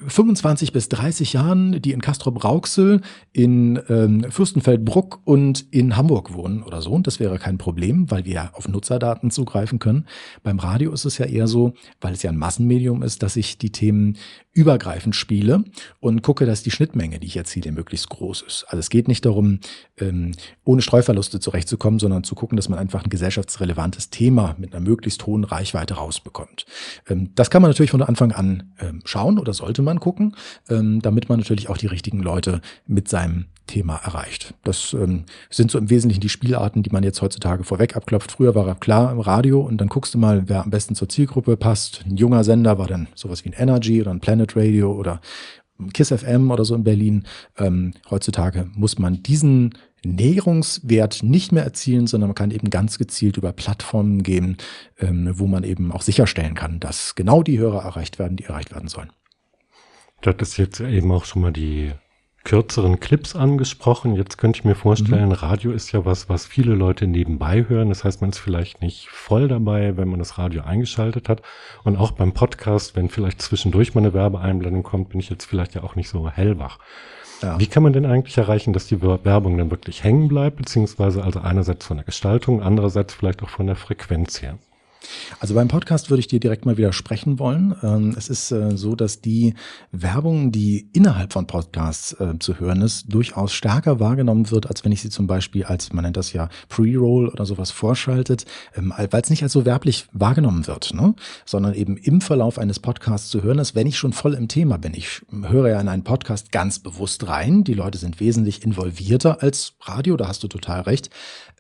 25 0.08 0.72
bis 0.72 0.90
30 0.90 1.34
Jahren, 1.34 1.82
die 1.82 1.92
in 1.92 2.02
Castrop-Rauxel, 2.02 3.02
in 3.34 3.80
ähm, 3.90 4.26
Fürstenfeldbruck 4.30 5.22
und 5.26 5.66
in 5.72 5.98
Hamburg 5.98 6.34
wohnen 6.34 6.62
oder 6.62 6.82
so. 6.82 6.92
Und 6.92 7.08
das 7.08 7.20
wäre 7.20 7.40
kein 7.40 7.58
Problem, 7.58 8.12
weil 8.12 8.26
wir 8.26 8.52
auf 8.54 8.68
Nutzerdaten 8.68 9.32
zugreifen 9.32 9.80
können. 9.80 10.06
Beim 10.44 10.60
Radio 10.60 10.92
ist 10.92 11.06
es 11.06 11.18
ja 11.18 11.26
eher 11.26 11.48
so, 11.48 11.74
weil 12.02 12.14
es 12.14 12.24
ja 12.24 12.30
ein 12.30 12.38
Massenmedium 12.38 13.04
ist, 13.04 13.24
dass 13.24 13.36
ich 13.36 13.58
die 13.58 13.72
Themen 13.72 14.18
übergreifend 14.52 15.16
spiele 15.16 15.64
und 16.00 16.22
gucke, 16.22 16.46
dass 16.46 16.64
die 16.64 16.72
Schnittmenge, 16.72 17.20
die 17.20 17.28
ich 17.28 17.38
erziele, 17.38 17.72
möglichst 17.72 18.10
groß 18.10 18.42
ist. 18.42 18.66
Also 18.68 18.80
es 18.80 18.90
geht 18.90 19.08
nicht 19.08 19.26
darum, 19.26 19.60
ähm, 19.98 20.34
ohne 20.66 20.81
Streuverluste 20.81 21.40
zurechtzukommen, 21.40 22.00
sondern 22.00 22.24
zu 22.24 22.36
gucken, 22.36 22.56
dass 22.56 22.68
man 22.68 22.80
einfach 22.80 23.04
ein 23.04 23.10
gesellschaftsrelevantes 23.10 24.10
Thema 24.10 24.56
mit 24.58 24.74
einer 24.74 24.84
möglichst 24.84 25.26
hohen 25.26 25.44
Reichweite 25.44 25.94
rausbekommt. 25.94 26.66
Ähm, 27.08 27.30
das 27.36 27.50
kann 27.50 27.62
man 27.62 27.72
natürlich 27.72 27.92
von 27.92 28.02
Anfang 28.02 28.31
an 28.31 28.74
ähm, 28.80 29.02
schauen 29.06 29.40
oder 29.40 29.54
sollte 29.54 29.81
man 29.81 30.00
gucken, 30.00 30.36
damit 30.68 31.30
man 31.30 31.40
natürlich 31.40 31.70
auch 31.70 31.78
die 31.78 31.88
richtigen 31.88 32.22
Leute 32.22 32.62
mit 32.86 33.08
seinem 33.08 33.46
Thema 33.69 33.98
erreicht. 33.98 34.56
Das 34.63 34.94
ähm, 34.94 35.25
sind 35.50 35.69
so 35.69 35.77
im 35.77 35.89
Wesentlichen 35.92 36.21
die 36.21 36.30
Spielarten, 36.30 36.81
die 36.81 36.89
man 36.89 37.04
jetzt 37.04 37.21
heutzutage 37.21 37.63
vorweg 37.63 37.95
abklopft. 37.95 38.31
Früher 38.31 38.56
war 38.56 38.68
er 38.68 38.75
klar 38.75 39.12
im 39.12 39.19
Radio 39.19 39.62
und 39.62 39.77
dann 39.77 39.89
guckst 39.89 40.16
du 40.16 40.18
mal, 40.18 40.50
wer 40.50 40.63
am 40.63 40.71
besten 40.71 40.95
zur 40.95 41.07
Zielgruppe 41.07 41.56
passt. 41.56 42.04
Ein 42.06 42.18
junger 42.18 42.44
Sender 42.44 42.80
war 42.80 42.88
dann 42.88 43.07
sowas 43.13 43.45
wie 43.45 43.50
ein 43.50 43.54
Energy 43.54 44.01
oder 44.01 44.12
ein 44.12 44.21
Planet 44.21 44.56
Radio 44.56 44.92
oder 44.92 45.21
Kiss 45.94 46.10
FM 46.10 46.50
oder 46.50 46.66
so 46.66 46.74
in 46.74 46.83
Berlin. 46.83 47.25
Ähm, 47.57 47.94
heutzutage 48.10 48.68
muss 48.74 48.98
man 48.98 49.21
diesen 49.21 49.75
Näherungswert 50.04 51.21
nicht 51.21 51.51
mehr 51.51 51.63
erzielen, 51.63 52.07
sondern 52.07 52.30
man 52.30 52.36
kann 52.36 52.51
eben 52.51 52.71
ganz 52.71 52.98
gezielt 52.98 53.38
über 53.38 53.54
Plattformen 53.54 54.24
gehen, 54.24 54.57
ähm, 54.98 55.30
wo 55.33 55.45
man 55.45 55.63
eben 55.63 55.92
auch 55.92 56.01
sicherstellen 56.01 56.56
kann, 56.56 56.80
dass 56.80 57.13
genau 57.13 57.44
die 57.44 57.60
Hörer 57.60 57.83
erreicht 57.83 58.18
werden, 58.18 58.36
die 58.36 58.45
erreicht 58.45 58.74
werden 58.74 58.89
sollen. 58.89 59.12
Das 60.21 60.36
ist 60.42 60.57
jetzt 60.57 60.80
eben 60.80 61.12
auch 61.12 61.25
schon 61.25 61.44
mal 61.44 61.54
die 61.54 61.92
kürzeren 62.44 63.00
Clips 63.00 63.36
angesprochen. 63.36 64.16
Jetzt 64.16 64.38
könnte 64.38 64.60
ich 64.60 64.66
mir 64.66 64.76
vorstellen, 64.76 65.28
mhm. 65.28 65.34
Radio 65.34 65.72
ist 65.72 65.92
ja 65.92 66.06
was, 66.06 66.30
was 66.30 66.46
viele 66.46 66.74
Leute 66.74 67.08
nebenbei 67.08 67.66
hören. 67.68 67.90
Das 67.90 68.04
heißt, 68.04 68.22
man 68.22 68.32
ist 68.32 68.40
vielleicht 68.40 68.82
nicht 68.82 69.10
voll 69.10 69.48
dabei, 69.48 69.98
wenn 69.98 70.08
man 70.08 70.20
das 70.20 70.38
Radio 70.38 70.64
eingeschaltet 70.64 71.30
hat. 71.30 71.42
Und 71.84 71.98
auch 71.98 72.12
beim 72.12 72.34
Podcast, 72.34 72.96
wenn 72.96 73.10
vielleicht 73.10 73.42
zwischendurch 73.42 73.94
mal 73.94 74.02
eine 74.02 74.14
Werbeeinblendung 74.14 74.84
kommt, 74.84 75.10
bin 75.10 75.20
ich 75.20 75.30
jetzt 75.30 75.46
vielleicht 75.46 75.76
ja 75.76 75.84
auch 75.84 75.96
nicht 75.96 76.10
so 76.10 76.30
hellwach. 76.30 76.80
Ja. 77.42 77.60
Wie 77.60 77.68
kann 77.68 77.84
man 77.84 77.94
denn 77.94 78.06
eigentlich 78.06 78.38
erreichen, 78.38 78.74
dass 78.74 78.88
die 78.88 79.02
Werbung 79.02 79.58
dann 79.58 79.72
wirklich 79.72 80.04
hängen 80.04 80.28
bleibt, 80.28 80.58
beziehungsweise 80.58 81.24
also 81.24 81.40
einerseits 81.40 81.86
von 81.86 81.98
der 81.98 82.06
Gestaltung, 82.06 82.62
andererseits 82.62 83.14
vielleicht 83.14 83.44
auch 83.44 83.50
von 83.50 83.68
der 83.68 83.76
Frequenz 83.76 84.42
her? 84.42 84.58
Also 85.40 85.54
beim 85.54 85.68
Podcast 85.68 86.10
würde 86.10 86.19
ich 86.19 86.28
dir 86.28 86.40
direkt 86.40 86.66
mal 86.66 86.78
widersprechen 86.78 87.40
wollen. 87.40 87.75
Ähm, 87.84 88.13
es 88.18 88.30
ist 88.30 88.51
äh, 88.51 88.75
so, 88.75 88.96
dass 88.96 89.22
die 89.22 89.54
Werbung, 89.92 90.51
die 90.51 90.90
innerhalb 90.94 91.34
von 91.34 91.48
Podcasts 91.48 92.13
äh, 92.13 92.38
zu 92.40 92.60
hören 92.60 92.81
ist, 92.81 93.13
durchaus 93.13 93.54
stärker 93.54 94.00
wahrgenommen 94.00 94.51
wird, 94.51 94.68
als 94.68 94.84
wenn 94.84 94.92
ich 94.92 95.01
sie 95.01 95.10
zum 95.10 95.28
Beispiel 95.28 95.63
als, 95.63 95.94
man 95.94 96.04
nennt 96.04 96.18
das 96.18 96.34
ja 96.34 96.50
Pre-Roll 96.68 97.30
oder 97.30 97.46
sowas 97.46 97.72
vorschaltet, 97.72 98.46
ähm, 98.75 98.94
weil 98.98 99.22
es 99.22 99.30
nicht 99.30 99.44
als 99.44 99.54
so 99.54 99.66
werblich 99.66 100.07
wahrgenommen 100.12 100.68
wird, 100.68 100.94
ne? 100.94 101.16
sondern 101.45 101.74
eben 101.74 101.98
im 101.98 102.22
Verlauf 102.22 102.60
eines 102.60 102.80
Podcasts 102.80 103.30
zu 103.30 103.44
hören 103.44 103.60
ist, 103.60 103.75
wenn 103.75 103.88
ich 103.88 103.98
schon 103.98 104.13
voll 104.13 104.34
im 104.34 104.48
Thema 104.48 104.78
bin. 104.78 104.94
Ich 104.94 105.22
höre 105.31 105.69
ja 105.69 105.80
in 105.80 105.88
einen 105.88 106.04
Podcast 106.04 106.52
ganz 106.52 106.80
bewusst 106.80 107.28
rein. 107.28 107.63
Die 107.63 107.74
Leute 107.74 107.98
sind 107.98 108.19
wesentlich 108.19 108.63
involvierter 108.63 109.42
als 109.42 109.74
Radio, 109.81 110.18
da 110.18 110.28
hast 110.28 110.44
du 110.44 110.48
total 110.48 110.81
recht. 110.81 111.10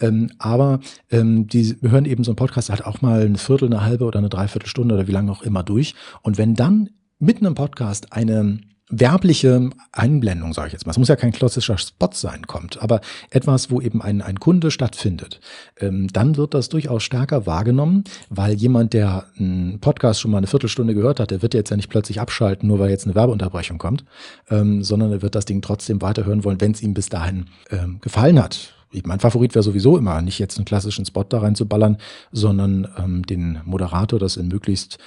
Ähm, 0.01 0.31
aber 0.39 0.79
die 1.11 1.77
hören 1.81 2.05
eben 2.05 2.23
so 2.23 2.31
einen 2.31 2.37
Podcast 2.37 2.69
halt 2.69 2.85
auch 2.85 3.01
mal 3.01 3.28
eine 3.29 3.37
Viertel, 3.37 3.65
eine 3.65 3.83
halbe 3.83 4.05
oder 4.05 4.19
eine 4.19 4.29
Dreiviertelstunde 4.29 4.95
oder 4.95 5.07
wie 5.07 5.13
lange 5.13 5.31
auch 5.31 5.41
immer 5.41 5.63
durch. 5.63 5.95
Und 6.21 6.37
wenn 6.37 6.55
dann 6.55 6.89
mitten 7.19 7.45
im 7.45 7.55
Podcast 7.55 8.13
eine 8.13 8.59
werbliche 8.89 9.69
Einblendung, 9.91 10.53
sage 10.53 10.67
ich 10.67 10.73
jetzt 10.73 10.85
mal, 10.85 10.91
es 10.91 10.97
muss 10.97 11.07
ja 11.07 11.15
kein 11.15 11.31
klassischer 11.31 11.77
Spot 11.77 12.09
sein, 12.11 12.47
kommt, 12.47 12.81
aber 12.81 13.01
etwas, 13.29 13.69
wo 13.69 13.81
eben 13.81 14.01
ein, 14.01 14.21
ein 14.21 14.39
Kunde 14.39 14.71
stattfindet, 14.71 15.39
ähm, 15.79 16.07
dann 16.11 16.37
wird 16.37 16.55
das 16.55 16.69
durchaus 16.69 17.03
stärker 17.03 17.45
wahrgenommen, 17.45 18.03
weil 18.29 18.53
jemand, 18.53 18.93
der 18.93 19.25
einen 19.37 19.79
Podcast 19.79 20.19
schon 20.19 20.31
mal 20.31 20.39
eine 20.39 20.47
Viertelstunde 20.47 20.95
gehört 20.95 21.19
hat, 21.19 21.29
der 21.29 21.43
wird 21.43 21.53
jetzt 21.53 21.69
ja 21.69 21.75
nicht 21.75 21.89
plötzlich 21.89 22.19
abschalten, 22.19 22.67
nur 22.67 22.79
weil 22.79 22.89
jetzt 22.89 23.05
eine 23.05 23.15
Werbeunterbrechung 23.15 23.77
kommt, 23.77 24.05
ähm, 24.49 24.83
sondern 24.83 25.11
er 25.11 25.21
wird 25.21 25.35
das 25.35 25.45
Ding 25.45 25.61
trotzdem 25.61 26.01
weiterhören 26.01 26.43
wollen, 26.43 26.59
wenn 26.59 26.71
es 26.71 26.81
ihm 26.81 26.95
bis 26.95 27.09
dahin 27.09 27.45
ähm, 27.69 27.99
gefallen 28.01 28.41
hat 28.41 28.73
mein 29.03 29.19
Favorit 29.19 29.55
wäre 29.55 29.63
sowieso 29.63 29.97
immer, 29.97 30.21
nicht 30.21 30.39
jetzt 30.39 30.57
einen 30.57 30.65
klassischen 30.65 31.05
Spot 31.05 31.23
da 31.23 31.39
reinzuballern, 31.39 31.97
sondern 32.31 32.87
ähm, 32.97 33.25
den 33.25 33.61
Moderator 33.65 34.19
das 34.19 34.37
in 34.37 34.47
möglichst 34.47 34.97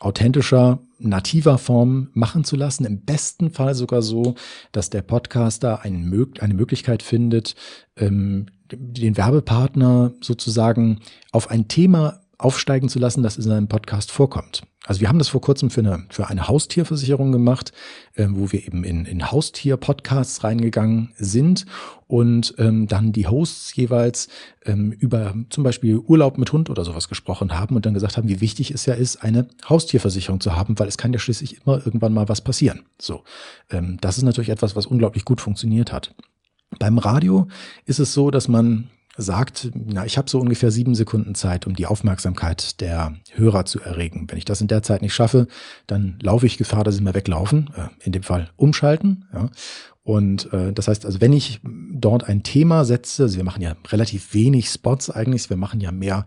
authentischer, 0.00 0.80
nativer 0.98 1.58
Form 1.58 2.08
machen 2.12 2.44
zu 2.44 2.56
lassen. 2.56 2.84
Im 2.84 3.04
besten 3.04 3.50
Fall 3.50 3.74
sogar 3.74 4.02
so, 4.02 4.34
dass 4.72 4.90
der 4.90 5.02
Podcaster 5.02 5.82
eine, 5.82 6.26
eine 6.40 6.54
Möglichkeit 6.54 7.02
findet, 7.02 7.54
ähm, 7.96 8.46
den 8.70 9.16
Werbepartner 9.16 10.12
sozusagen 10.20 11.00
auf 11.32 11.50
ein 11.50 11.68
Thema 11.68 12.23
aufsteigen 12.38 12.88
zu 12.88 12.98
lassen, 12.98 13.22
das 13.22 13.36
in 13.36 13.42
seinem 13.42 13.68
Podcast 13.68 14.10
vorkommt. 14.10 14.62
Also 14.86 15.00
wir 15.00 15.08
haben 15.08 15.18
das 15.18 15.28
vor 15.28 15.40
kurzem 15.40 15.70
für 15.70 15.80
eine, 15.80 16.04
für 16.10 16.28
eine 16.28 16.46
Haustierversicherung 16.46 17.32
gemacht, 17.32 17.72
äh, 18.14 18.26
wo 18.28 18.52
wir 18.52 18.66
eben 18.66 18.84
in, 18.84 19.06
in 19.06 19.30
Haustier-Podcasts 19.30 20.44
reingegangen 20.44 21.12
sind 21.16 21.64
und 22.06 22.54
ähm, 22.58 22.86
dann 22.86 23.12
die 23.12 23.26
Hosts 23.26 23.74
jeweils 23.76 24.28
ähm, 24.66 24.92
über 24.92 25.34
zum 25.48 25.64
Beispiel 25.64 25.96
Urlaub 25.96 26.36
mit 26.36 26.52
Hund 26.52 26.68
oder 26.68 26.84
sowas 26.84 27.08
gesprochen 27.08 27.58
haben 27.58 27.76
und 27.76 27.86
dann 27.86 27.94
gesagt 27.94 28.18
haben, 28.18 28.28
wie 28.28 28.42
wichtig 28.42 28.72
es 28.72 28.84
ja 28.84 28.92
ist, 28.92 29.22
eine 29.22 29.48
Haustierversicherung 29.66 30.40
zu 30.40 30.54
haben, 30.54 30.78
weil 30.78 30.88
es 30.88 30.98
kann 30.98 31.14
ja 31.14 31.18
schließlich 31.18 31.62
immer 31.62 31.84
irgendwann 31.84 32.12
mal 32.12 32.28
was 32.28 32.42
passieren. 32.42 32.82
So, 33.00 33.24
ähm, 33.70 33.96
das 34.02 34.18
ist 34.18 34.24
natürlich 34.24 34.50
etwas, 34.50 34.76
was 34.76 34.86
unglaublich 34.86 35.24
gut 35.24 35.40
funktioniert 35.40 35.92
hat. 35.92 36.14
Beim 36.78 36.98
Radio 36.98 37.48
ist 37.86 38.00
es 38.00 38.12
so, 38.12 38.30
dass 38.30 38.48
man 38.48 38.90
sagt, 39.16 39.70
na, 39.74 40.04
ich 40.04 40.18
habe 40.18 40.28
so 40.28 40.40
ungefähr 40.40 40.70
sieben 40.70 40.94
Sekunden 40.94 41.34
Zeit, 41.34 41.66
um 41.66 41.74
die 41.74 41.86
Aufmerksamkeit 41.86 42.80
der 42.80 43.14
Hörer 43.32 43.64
zu 43.64 43.80
erregen. 43.80 44.26
Wenn 44.28 44.38
ich 44.38 44.44
das 44.44 44.60
in 44.60 44.68
der 44.68 44.82
Zeit 44.82 45.02
nicht 45.02 45.14
schaffe, 45.14 45.46
dann 45.86 46.18
laufe 46.20 46.46
ich 46.46 46.58
Gefahr, 46.58 46.84
dass 46.84 46.96
sie 46.96 47.02
mir 47.02 47.14
weglaufen, 47.14 47.70
äh, 47.76 47.88
in 48.04 48.12
dem 48.12 48.22
Fall 48.22 48.50
umschalten. 48.56 49.26
Ja. 49.32 49.50
Und 50.02 50.52
äh, 50.52 50.72
das 50.72 50.88
heißt 50.88 51.06
also, 51.06 51.20
wenn 51.20 51.32
ich 51.32 51.60
dort 51.64 52.24
ein 52.24 52.42
Thema 52.42 52.84
setze, 52.84 53.22
also 53.24 53.36
wir 53.36 53.44
machen 53.44 53.62
ja 53.62 53.74
relativ 53.88 54.34
wenig 54.34 54.68
Spots 54.68 55.10
eigentlich, 55.10 55.48
wir 55.48 55.56
machen 55.56 55.80
ja 55.80 55.92
mehr 55.92 56.26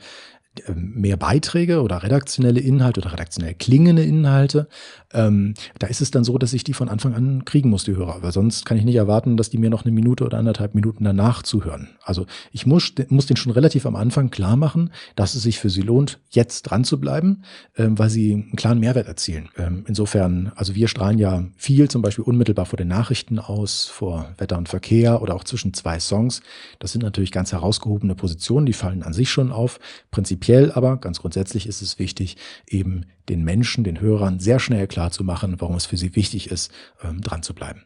mehr 0.73 1.17
Beiträge 1.17 1.81
oder 1.81 2.03
redaktionelle 2.03 2.59
Inhalte 2.59 3.01
oder 3.01 3.13
redaktionell 3.13 3.53
klingende 3.53 4.03
Inhalte, 4.03 4.67
ähm, 5.13 5.53
da 5.79 5.87
ist 5.87 6.01
es 6.01 6.11
dann 6.11 6.23
so, 6.23 6.37
dass 6.37 6.53
ich 6.53 6.63
die 6.63 6.73
von 6.73 6.89
Anfang 6.89 7.13
an 7.13 7.45
kriegen 7.45 7.69
muss, 7.69 7.85
die 7.85 7.95
Hörer. 7.95 8.21
Weil 8.21 8.31
sonst 8.31 8.65
kann 8.65 8.77
ich 8.77 8.83
nicht 8.83 8.95
erwarten, 8.95 9.37
dass 9.37 9.49
die 9.49 9.57
mir 9.57 9.69
noch 9.69 9.85
eine 9.85 9.91
Minute 9.91 10.25
oder 10.25 10.37
anderthalb 10.37 10.75
Minuten 10.75 11.03
danach 11.03 11.43
zuhören. 11.43 11.89
Also 12.03 12.25
ich 12.51 12.65
muss, 12.65 12.93
muss 13.09 13.25
den 13.25 13.37
schon 13.37 13.51
relativ 13.51 13.85
am 13.85 13.95
Anfang 13.95 14.29
klar 14.29 14.55
machen, 14.55 14.91
dass 15.15 15.35
es 15.35 15.43
sich 15.43 15.59
für 15.59 15.69
sie 15.69 15.81
lohnt, 15.81 16.19
jetzt 16.29 16.63
dran 16.63 16.83
zu 16.83 16.99
bleiben, 16.99 17.43
ähm, 17.77 17.97
weil 17.97 18.09
sie 18.09 18.33
einen 18.33 18.55
klaren 18.55 18.79
Mehrwert 18.79 19.07
erzielen. 19.07 19.49
Ähm, 19.57 19.85
insofern, 19.87 20.51
also 20.55 20.75
wir 20.75 20.87
strahlen 20.87 21.19
ja 21.19 21.45
viel 21.55 21.89
zum 21.89 22.01
Beispiel 22.01 22.25
unmittelbar 22.25 22.65
vor 22.65 22.77
den 22.77 22.87
Nachrichten 22.87 23.39
aus, 23.39 23.85
vor 23.85 24.33
Wetter 24.37 24.57
und 24.57 24.69
Verkehr 24.69 25.21
oder 25.21 25.35
auch 25.35 25.43
zwischen 25.43 25.73
zwei 25.73 25.99
Songs. 25.99 26.41
Das 26.79 26.91
sind 26.91 27.03
natürlich 27.03 27.31
ganz 27.31 27.51
herausgehobene 27.51 28.15
Positionen, 28.15 28.65
die 28.65 28.73
fallen 28.73 29.03
an 29.03 29.13
sich 29.13 29.29
schon 29.29 29.51
auf. 29.51 29.79
Prinzipiell 30.11 30.46
aber, 30.75 30.97
ganz 30.97 31.19
grundsätzlich 31.19 31.67
ist 31.67 31.81
es 31.81 31.99
wichtig, 31.99 32.37
eben 32.67 33.05
den 33.29 33.43
Menschen, 33.43 33.83
den 33.83 33.99
Hörern 33.99 34.39
sehr 34.39 34.59
schnell 34.59 34.87
klar 34.87 35.11
zu 35.11 35.23
machen, 35.23 35.59
warum 35.59 35.75
es 35.75 35.85
für 35.85 35.97
sie 35.97 36.15
wichtig 36.15 36.51
ist, 36.51 36.71
ähm, 37.03 37.21
dran 37.21 37.43
zu 37.43 37.53
bleiben. 37.53 37.83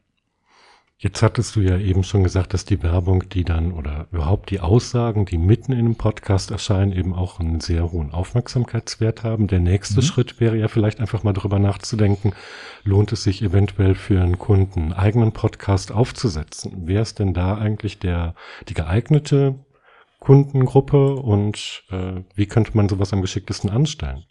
Jetzt 1.03 1.24
hattest 1.24 1.56
du 1.56 1.62
ja 1.62 1.80
eben 1.80 2.03
schon 2.03 2.24
gesagt, 2.24 2.53
dass 2.53 2.63
die 2.63 2.84
Werbung, 2.84 3.27
die 3.27 3.44
dann 3.44 3.72
oder 3.72 4.06
überhaupt 4.12 4.51
die 4.51 4.60
Aussagen, 4.60 5.25
die 5.25 5.39
mitten 5.39 5.72
in 5.72 5.80
einem 5.80 5.96
Podcast 5.96 6.51
erscheinen, 6.51 6.91
eben 6.91 7.15
auch 7.15 7.39
einen 7.39 7.60
sehr 7.60 7.91
hohen 7.91 8.12
Aufmerksamkeitswert 8.12 9.24
haben. 9.24 9.48
Der 9.48 9.60
nächste 9.60 10.01
mhm. 10.01 10.06
Schritt 10.06 10.39
wäre 10.39 10.58
ja 10.58 10.68
vielleicht 10.68 11.00
einfach 11.00 11.24
mal 11.24 11.34
darüber 11.34 11.58
nachzudenken, 11.58 12.34
lohnt 12.84 13.12
es 13.13 13.24
sich 13.24 13.41
eventuell 13.41 13.96
für 13.96 14.22
einen 14.22 14.38
Kunden 14.38 14.80
einen 14.80 14.94
eigenen 14.94 15.32
Podcast 15.32 15.91
aufzusetzen? 15.91 16.84
Wer 16.86 17.01
ist 17.01 17.18
denn 17.18 17.34
da 17.34 17.58
eigentlich 17.58 17.98
der, 17.98 18.36
die 18.70 18.75
geeignete 18.75 19.56
Kundengruppe 20.22 21.16
und 21.16 21.84
äh, 21.90 22.22
wie 22.36 22.46
könnte 22.46 22.72
man 22.75 22.88
sowas 22.88 23.12
am 23.12 23.22
geschicktesten 23.22 23.70
anstellen? 23.70 24.24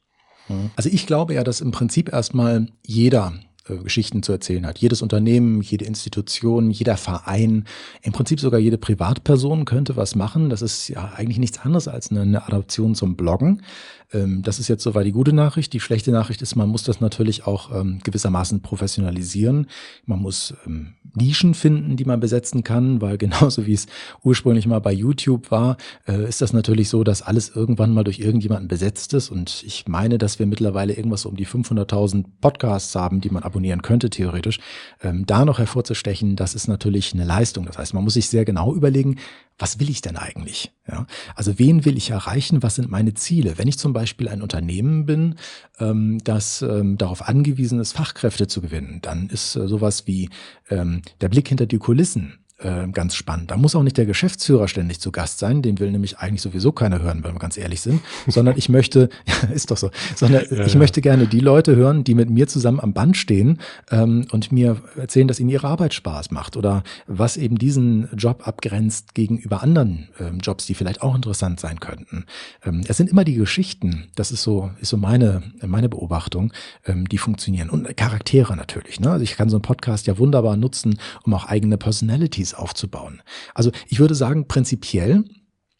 Also 0.76 0.88
ich 0.88 1.06
glaube 1.06 1.34
ja, 1.34 1.44
dass 1.44 1.60
im 1.60 1.72
Prinzip 1.72 2.12
erstmal 2.12 2.68
jeder 2.84 3.34
äh, 3.68 3.76
Geschichten 3.76 4.22
zu 4.22 4.32
erzählen 4.32 4.66
hat. 4.66 4.78
Jedes 4.78 5.02
Unternehmen, 5.02 5.62
jede 5.62 5.84
Institution, 5.84 6.70
jeder 6.70 6.96
Verein, 6.96 7.66
im 8.02 8.12
Prinzip 8.12 8.40
sogar 8.40 8.60
jede 8.60 8.78
Privatperson 8.78 9.64
könnte 9.64 9.96
was 9.96 10.14
machen. 10.14 10.48
Das 10.48 10.62
ist 10.62 10.88
ja 10.88 11.12
eigentlich 11.14 11.38
nichts 11.38 11.58
anderes 11.60 11.88
als 11.88 12.10
eine, 12.10 12.22
eine 12.22 12.46
Adaption 12.46 12.94
zum 12.94 13.16
Bloggen. 13.16 13.62
Ähm, 14.12 14.42
das 14.42 14.58
ist 14.58 14.68
jetzt 14.68 14.82
soweit 14.82 15.06
die 15.06 15.12
gute 15.12 15.32
Nachricht. 15.32 15.72
Die 15.72 15.80
schlechte 15.80 16.10
Nachricht 16.10 16.42
ist, 16.42 16.56
man 16.56 16.68
muss 16.68 16.82
das 16.82 17.00
natürlich 17.00 17.46
auch 17.46 17.74
ähm, 17.74 18.00
gewissermaßen 18.02 18.62
professionalisieren. 18.62 19.66
Man 20.06 20.20
muss 20.20 20.54
ähm, 20.66 20.94
Nischen 21.14 21.54
finden, 21.54 21.96
die 21.96 22.04
man 22.04 22.20
besetzen 22.20 22.64
kann, 22.64 23.00
weil 23.00 23.18
genauso 23.18 23.66
wie 23.66 23.72
es 23.72 23.86
ursprünglich 24.22 24.66
mal 24.66 24.80
bei 24.80 24.92
YouTube 24.92 25.50
war, 25.50 25.76
äh, 26.06 26.28
ist 26.28 26.40
das 26.42 26.52
natürlich 26.52 26.88
so, 26.88 27.04
dass 27.04 27.22
alles 27.22 27.54
irgendwann 27.54 27.92
mal 27.92 28.04
durch 28.04 28.18
irgendjemanden 28.18 28.68
besetzt 28.68 29.14
ist. 29.14 29.30
Und 29.30 29.62
ich 29.66 29.88
meine, 29.88 30.18
dass 30.18 30.38
wir 30.38 30.46
mittlerweile 30.46 30.94
irgendwas 30.94 31.26
um 31.26 31.36
die 31.36 31.46
500.000 31.46 32.24
Podcasts 32.40 32.94
haben, 32.94 33.20
die 33.20 33.30
man 33.30 33.42
abonnieren 33.42 33.82
könnte, 33.82 34.10
theoretisch. 34.10 34.58
Da 35.00 35.44
noch 35.44 35.58
hervorzustechen, 35.58 36.36
das 36.36 36.54
ist 36.54 36.68
natürlich 36.68 37.14
eine 37.14 37.24
Leistung. 37.24 37.66
Das 37.66 37.78
heißt, 37.78 37.94
man 37.94 38.04
muss 38.04 38.14
sich 38.14 38.28
sehr 38.28 38.44
genau 38.44 38.74
überlegen, 38.74 39.16
was 39.60 39.78
will 39.78 39.90
ich 39.90 40.00
denn 40.00 40.16
eigentlich? 40.16 40.72
Ja, 40.88 41.06
also 41.36 41.58
wen 41.58 41.84
will 41.84 41.96
ich 41.96 42.10
erreichen? 42.10 42.62
Was 42.62 42.76
sind 42.76 42.90
meine 42.90 43.14
Ziele? 43.14 43.58
Wenn 43.58 43.68
ich 43.68 43.78
zum 43.78 43.92
Beispiel 43.92 44.28
ein 44.28 44.42
Unternehmen 44.42 45.06
bin, 45.06 45.36
ähm, 45.78 46.18
das 46.24 46.62
ähm, 46.62 46.96
darauf 46.98 47.28
angewiesen 47.28 47.78
ist, 47.78 47.92
Fachkräfte 47.92 48.48
zu 48.48 48.62
gewinnen, 48.62 49.00
dann 49.02 49.28
ist 49.28 49.54
äh, 49.56 49.68
sowas 49.68 50.06
wie 50.06 50.30
ähm, 50.70 51.02
der 51.20 51.28
Blick 51.28 51.48
hinter 51.48 51.66
die 51.66 51.78
Kulissen 51.78 52.39
äh, 52.62 52.88
ganz 52.88 53.14
spannend. 53.14 53.50
Da 53.50 53.56
muss 53.56 53.74
auch 53.74 53.82
nicht 53.82 53.96
der 53.96 54.06
Geschäftsführer 54.06 54.68
ständig 54.68 55.00
zu 55.00 55.12
Gast 55.12 55.38
sein, 55.38 55.62
den 55.62 55.78
will 55.78 55.90
nämlich 55.90 56.18
eigentlich 56.18 56.42
sowieso 56.42 56.72
keiner 56.72 57.00
hören, 57.00 57.24
wenn 57.24 57.34
wir 57.34 57.38
ganz 57.38 57.56
ehrlich 57.56 57.80
sind, 57.80 58.00
sondern 58.26 58.56
ich 58.56 58.68
möchte, 58.68 59.08
ist 59.54 59.70
doch 59.70 59.76
so, 59.76 59.90
sondern 60.14 60.44
ja, 60.50 60.66
ich 60.66 60.74
ja. 60.74 60.78
möchte 60.78 61.00
gerne 61.00 61.26
die 61.26 61.40
Leute 61.40 61.76
hören, 61.76 62.04
die 62.04 62.14
mit 62.14 62.30
mir 62.30 62.48
zusammen 62.48 62.80
am 62.80 62.92
Band 62.92 63.16
stehen 63.16 63.58
ähm, 63.90 64.26
und 64.30 64.52
mir 64.52 64.76
erzählen, 64.96 65.28
dass 65.28 65.40
ihnen 65.40 65.50
ihre 65.50 65.68
Arbeit 65.68 65.94
Spaß 65.94 66.30
macht 66.30 66.56
oder 66.56 66.82
was 67.06 67.36
eben 67.36 67.58
diesen 67.58 68.08
Job 68.16 68.46
abgrenzt 68.46 69.14
gegenüber 69.14 69.62
anderen 69.62 70.08
ähm, 70.18 70.38
Jobs, 70.40 70.66
die 70.66 70.74
vielleicht 70.74 71.02
auch 71.02 71.14
interessant 71.14 71.60
sein 71.60 71.80
könnten. 71.80 72.24
Ähm, 72.64 72.82
es 72.86 72.96
sind 72.96 73.10
immer 73.10 73.24
die 73.24 73.34
Geschichten, 73.34 74.08
das 74.14 74.30
ist 74.30 74.42
so, 74.42 74.70
ist 74.80 74.90
so 74.90 74.96
meine, 74.96 75.42
meine 75.66 75.88
Beobachtung, 75.88 76.52
ähm, 76.86 77.08
die 77.08 77.18
funktionieren. 77.18 77.70
Und 77.70 77.96
Charaktere 77.96 78.56
natürlich. 78.56 79.00
Ne? 79.00 79.10
Also 79.10 79.24
ich 79.24 79.36
kann 79.36 79.48
so 79.48 79.56
einen 79.56 79.62
Podcast 79.62 80.06
ja 80.06 80.18
wunderbar 80.18 80.56
nutzen, 80.56 80.98
um 81.24 81.34
auch 81.34 81.46
eigene 81.46 81.76
Personalities 81.78 82.49
Communities 82.50 82.54
aufzubauen. 82.54 83.22
Also 83.54 83.70
ich 83.88 84.00
würde 84.00 84.14
sagen, 84.14 84.46
prinzipiell 84.46 85.24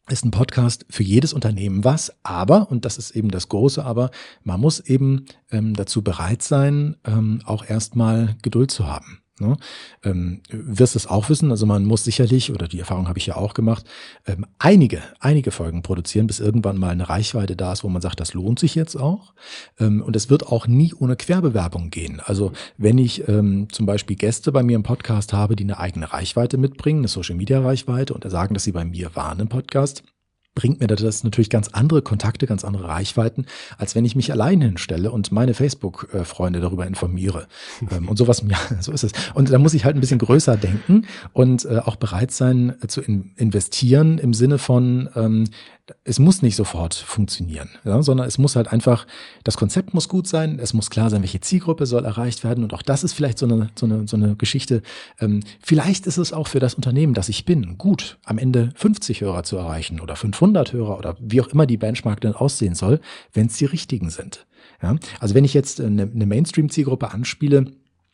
ist 0.08 0.24
ein 0.24 0.32
Podcast 0.32 0.86
für 0.90 1.04
jedes 1.04 1.32
Unternehmen 1.32 1.84
was, 1.84 2.12
aber, 2.24 2.70
und 2.70 2.84
das 2.84 2.98
ist 2.98 3.12
eben 3.12 3.30
das 3.30 3.48
große 3.48 3.84
Aber, 3.84 4.10
man 4.42 4.60
muss 4.60 4.80
eben 4.80 5.26
ähm, 5.52 5.74
dazu 5.74 6.02
bereit 6.02 6.42
sein, 6.42 6.96
ähm, 7.04 7.42
auch 7.44 7.64
erstmal 7.64 8.36
Geduld 8.42 8.72
zu 8.72 8.88
haben. 8.88 9.22
Ne? 9.40 9.56
Ähm, 10.04 10.42
wirst 10.50 10.97
es 10.97 11.06
auch 11.06 11.28
wissen, 11.28 11.50
also 11.50 11.66
man 11.66 11.85
muss 11.85 12.04
sicherlich, 12.04 12.52
oder 12.52 12.68
die 12.68 12.78
Erfahrung 12.78 13.09
habe 13.09 13.18
ich 13.18 13.26
ja 13.26 13.37
auch 13.37 13.54
gemacht, 13.54 13.87
ähm, 14.26 14.47
einige, 14.59 15.02
einige 15.18 15.50
Folgen 15.50 15.82
produzieren, 15.82 16.26
bis 16.26 16.40
irgendwann 16.40 16.78
mal 16.78 16.90
eine 16.90 17.09
Reichweite 17.09 17.56
da 17.56 17.73
ist, 17.73 17.85
wo 17.85 17.88
man 17.88 18.02
sagt, 18.02 18.20
das 18.20 18.35
lohnt 18.35 18.59
sich 18.59 18.75
jetzt 18.75 18.97
auch. 18.97 19.35
Ähm, 19.78 20.02
und 20.02 20.16
es 20.16 20.30
wird 20.30 20.47
auch 20.47 20.66
nie 20.66 20.94
ohne 20.94 21.16
Querbewerbung 21.16 21.90
gehen. 21.90 22.20
Also 22.25 22.52
wenn 22.76 22.99
ich 22.99 23.26
ähm, 23.28 23.68
zum 23.73 23.87
Beispiel 23.87 24.16
Gäste 24.16 24.52
bei 24.52 24.62
mir 24.62 24.76
im 24.76 24.82
Podcast 24.82 25.32
habe, 25.32 25.56
die 25.56 25.64
eine 25.64 25.78
eigene 25.78 26.12
Reichweite 26.12 26.59
mitbringen, 26.59 27.00
eine 27.00 27.09
Social-Media-Reichweite 27.09 28.14
und 28.14 28.30
sagen, 28.30 28.54
dass 28.54 28.64
sie 28.64 28.73
bei 28.73 28.85
mir 28.85 29.16
waren 29.16 29.40
im 29.40 29.49
Podcast, 29.49 30.02
bringt 30.54 30.80
mir 30.80 30.88
das 30.88 31.25
natürlich 31.25 31.49
ganz 31.49 31.69
andere 31.69 32.02
Kontakte, 32.02 32.47
ganz 32.47 32.64
andere 32.64 32.88
Reichweiten, 32.88 33.47
als 33.78 33.95
wenn 33.95 34.04
ich 34.04 34.16
mich 34.16 34.33
allein 34.33 34.61
hinstelle 34.61 35.11
und 35.11 35.30
meine 35.33 35.54
Facebook-Freunde 35.54 36.61
darüber 36.61 36.87
informiere. 36.87 37.47
Ähm, 37.90 38.09
und 38.09 38.16
sowas, 38.16 38.45
ja, 38.47 38.59
so 38.80 38.92
ist 38.92 39.04
es. 39.04 39.12
Und 39.35 39.50
da 39.50 39.59
muss 39.59 39.75
ich 39.75 39.85
halt 39.85 39.97
ein 39.97 40.00
bisschen 40.00 40.19
größer 40.19 40.57
denken 40.57 41.07
und 41.33 41.64
äh, 41.64 41.78
auch 41.78 41.97
bereit 41.97 42.30
sein 42.30 42.75
äh, 42.83 42.87
zu 42.88 43.00
investieren 43.00 44.19
im 44.19 44.35
Sinne 44.35 44.59
von, 44.59 45.09
ähm, 45.16 45.45
es 46.04 46.18
muss 46.18 46.42
nicht 46.42 46.56
sofort 46.56 46.94
funktionieren, 46.94 47.70
ja, 47.85 48.02
sondern 48.02 48.26
es 48.26 48.38
muss 48.38 48.56
halt 48.56 48.68
einfach, 48.68 49.06
das 49.44 49.56
Konzept 49.56 49.94
muss 49.94 50.09
gut 50.09 50.26
sein, 50.26 50.59
es 50.61 50.75
muss 50.75 50.90
klar 50.90 51.11
sein, 51.11 51.23
welche 51.23 51.40
Zielgruppe 51.40 51.87
soll 51.87 52.04
erreicht 52.04 52.44
werden 52.44 52.64
und 52.64 52.75
auch 52.75 52.82
das 52.82 53.04
ist 53.04 53.12
vielleicht 53.12 53.38
so 53.38 53.47
eine, 53.47 53.70
so 53.75 53.87
eine, 53.87 54.06
so 54.06 54.16
eine 54.16 54.37
Geschichte. 54.37 54.82
Ähm, 55.20 55.40
vielleicht 55.61 56.06
ist 56.06 56.18
es 56.18 56.32
auch 56.32 56.49
für 56.49 56.61
das 56.61 56.75
Unternehmen, 56.75 57.14
das 57.14 57.28
ich 57.28 57.44
bin, 57.44 57.78
gut, 57.78 58.18
am 58.25 58.38
Ende 58.38 58.70
50 58.75 59.20
Hörer 59.20 59.42
zu 59.42 59.56
erreichen 59.56 60.00
oder 60.00 60.16
500 60.16 60.73
Hörer 60.73 60.99
oder 60.99 61.16
wie 61.20 61.40
auch 61.40 61.49
immer 61.49 61.66
die 61.66 61.76
Benchmark 61.76 62.20
dann 62.20 62.35
aussehen 62.35 62.75
soll, 62.75 63.00
wenn 63.32 63.47
es 63.47 63.56
die 63.56 63.66
richtigen 63.66 64.11
sind. 64.11 64.47
Ja, 64.82 64.97
also 65.18 65.35
wenn 65.35 65.44
ich 65.44 65.54
jetzt 65.54 65.80
eine, 65.80 66.02
eine 66.02 66.26
Mainstream-Zielgruppe 66.26 67.12
anspiele, 67.12 67.66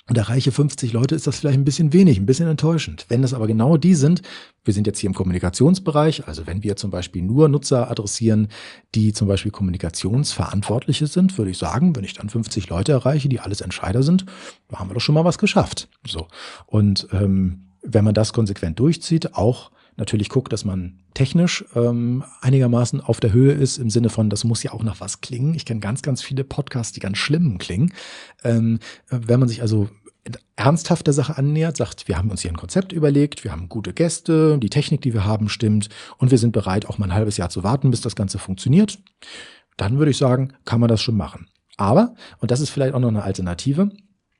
und 0.09 0.17
erreiche 0.17 0.53
50 0.53 0.93
Leute, 0.93 1.15
ist 1.15 1.27
das 1.27 1.39
vielleicht 1.39 1.59
ein 1.59 1.65
bisschen 1.65 1.93
wenig, 1.93 2.19
ein 2.19 2.27
bisschen 2.27 2.49
enttäuschend. 2.49 3.07
Wenn 3.09 3.23
das 3.23 3.35
aber 3.35 3.49
genau 3.49 3.77
die 3.77 3.95
sind, 3.95 4.23
wir 4.65 4.73
sind 4.73 4.87
jetzt 4.87 5.01
hier 5.01 5.09
im 5.09 5.15
Kommunikationsbereich, 5.15 6.29
also 6.29 6.47
wenn 6.47 6.63
wir 6.63 6.77
zum 6.77 6.91
Beispiel 6.91 7.23
nur 7.23 7.49
Nutzer 7.49 7.91
adressieren, 7.91 8.49
die 8.95 9.13
zum 9.13 9.27
Beispiel 9.27 9.51
Kommunikationsverantwortliche 9.51 11.09
sind, 11.09 11.37
würde 11.39 11.51
ich 11.51 11.59
sagen, 11.59 11.97
wenn 11.97 12.05
ich 12.05 12.15
dann 12.15 12.29
50 12.29 12.69
Leute 12.69 12.93
erreiche, 12.93 13.29
die 13.29 13.41
alles 13.41 13.61
Entscheider 13.61 14.05
sind, 14.05 14.27
da 14.69 14.79
haben 14.79 14.91
wir 14.91 14.95
doch 14.95 15.01
schon 15.01 15.15
mal 15.15 15.25
was 15.25 15.39
geschafft. 15.39 15.89
So. 16.07 16.29
Und 16.67 17.09
ähm, 17.13 17.73
wenn 17.83 18.05
man 18.05 18.15
das 18.15 18.33
konsequent 18.33 18.79
durchzieht, 18.79 19.35
auch 19.35 19.71
natürlich 19.97 20.29
guckt, 20.29 20.53
dass 20.53 20.65
man 20.65 21.01
technisch 21.15 21.65
ähm, 21.75 22.25
einigermaßen 22.41 23.01
auf 23.01 23.21
der 23.21 23.33
Höhe 23.33 23.53
ist, 23.53 23.79
im 23.79 23.91
Sinne 23.91 24.11
von, 24.11 24.31
das 24.31 24.45
muss 24.45 24.63
ja 24.63 24.73
auch 24.73 24.83
nach 24.83 25.01
was 25.01 25.21
klingen. 25.21 25.55
Ich 25.55 25.65
kenne 25.65 25.81
ganz, 25.81 26.03
ganz 26.03 26.23
viele 26.23 26.45
Podcasts, 26.45 26.93
die 26.93 27.01
ganz 27.01 27.19
schlimm 27.19 27.59
klingen. 27.59 27.93
Ähm, 28.45 28.79
wenn 29.09 29.41
man 29.41 29.49
sich 29.49 29.63
also 29.63 29.89
ernsthaft 30.57 31.07
der 31.07 31.15
Sache 31.15 31.37
annähert, 31.37 31.77
sagt, 31.77 32.09
wir 32.09 32.19
haben 32.19 32.31
uns 32.31 32.43
hier 32.43 32.51
ein 32.51 32.57
Konzept 32.57 32.93
überlegt, 32.93 33.45
wir 33.45 33.53
haben 33.53 33.69
gute 33.69 33.93
Gäste, 33.93 34.59
die 34.59 34.71
Technik, 34.71 35.03
die 35.03 35.15
wir 35.15 35.25
haben, 35.25 35.49
stimmt 35.49 35.89
und 36.19 36.31
wir 36.31 36.39
sind 36.39 36.53
bereit, 36.53 36.87
auch 36.87 36.99
mal 36.99 37.07
ein 37.07 37.15
halbes 37.15 37.37
Jahr 37.37 37.49
zu 37.49 37.63
warten, 37.63 37.91
bis 37.91 38.01
das 38.01 38.17
Ganze 38.17 38.39
funktioniert, 38.39 38.99
dann 39.77 39.99
würde 39.99 40.11
ich 40.11 40.17
sagen, 40.17 40.55
kann 40.65 40.81
man 40.81 40.89
das 40.89 41.01
schon 41.01 41.17
machen. 41.17 41.49
Aber, 41.77 42.15
und 42.39 42.51
das 42.51 42.61
ist 42.61 42.71
vielleicht 42.71 42.95
auch 42.95 43.01
noch 43.01 43.09
eine 43.09 43.23
Alternative, 43.23 43.91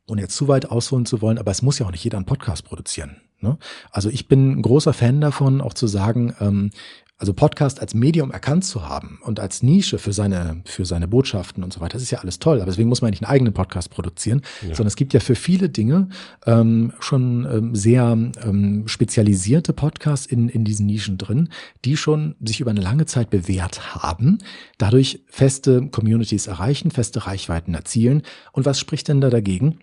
ohne 0.09 0.23
jetzt 0.23 0.37
zu 0.37 0.49
weit 0.49 0.71
ausholen 0.71 1.07
zu 1.07 1.21
wollen, 1.21 1.39
aber 1.39 1.51
es 1.51 1.63
muss 1.63 1.79
ja 1.79 1.87
auch 1.87 1.91
nicht 1.91 2.05
jeder 2.05 2.17
einen 2.17 2.27
Podcast 2.27 2.65
produzieren. 2.65 3.21
Ne? 3.41 3.59
Also 3.91 4.09
ich 4.09 4.29
bin 4.29 4.59
ein 4.59 4.63
großer 4.63 4.93
Fan 4.93 5.21
davon, 5.21 5.61
auch 5.61 5.75
zu 5.75 5.87
sagen, 5.87 6.35
ähm, 6.41 6.71
also 7.19 7.33
Podcast 7.33 7.81
als 7.81 7.95
Medium 7.95 8.31
erkannt 8.31 8.65
zu 8.65 8.87
haben 8.87 9.19
und 9.23 9.41
als 9.41 9.63
Nische 9.63 9.99
für 9.99 10.13
seine, 10.13 10.61
für 10.67 10.85
seine 10.85 11.09
Botschaften 11.09 11.65
und 11.65 11.73
so 11.73 11.81
weiter, 11.81 11.95
das 11.95 12.03
ist 12.03 12.11
ja 12.11 12.19
alles 12.19 12.39
toll. 12.39 12.59
Aber 12.59 12.71
deswegen 12.71 12.91
muss 12.91 13.01
man 13.01 13.11
nicht 13.11 13.23
einen 13.23 13.33
eigenen 13.33 13.55
Podcast 13.55 13.91
produzieren, 13.91 14.43
ja. 14.61 14.69
sondern 14.69 14.89
es 14.89 14.97
gibt 14.97 15.15
ja 15.15 15.21
für 15.21 15.35
viele 15.35 15.71
Dinge 15.71 16.09
ähm, 16.45 16.93
schon 17.01 17.47
ähm, 17.51 17.75
sehr 17.75 18.19
ähm, 18.45 18.87
spezialisierte 18.87 19.73
Podcasts 19.73 20.27
in, 20.27 20.51
in 20.51 20.65
diesen 20.65 20.85
Nischen 20.87 21.17
drin, 21.17 21.49
die 21.87 21.97
schon 21.97 22.35
sich 22.45 22.61
über 22.61 22.71
eine 22.71 22.83
lange 22.83 23.07
Zeit 23.07 23.31
bewährt 23.31 23.95
haben, 23.95 24.39
dadurch 24.77 25.25
feste 25.27 25.89
Communities 25.89 26.49
erreichen, 26.49 26.91
feste 26.91 27.27
Reichweiten 27.27 27.73
erzielen. 27.73 28.23
Und 28.53 28.67
was 28.67 28.79
spricht 28.79 29.09
denn 29.09 29.23
da 29.23 29.31
dagegen? 29.31 29.79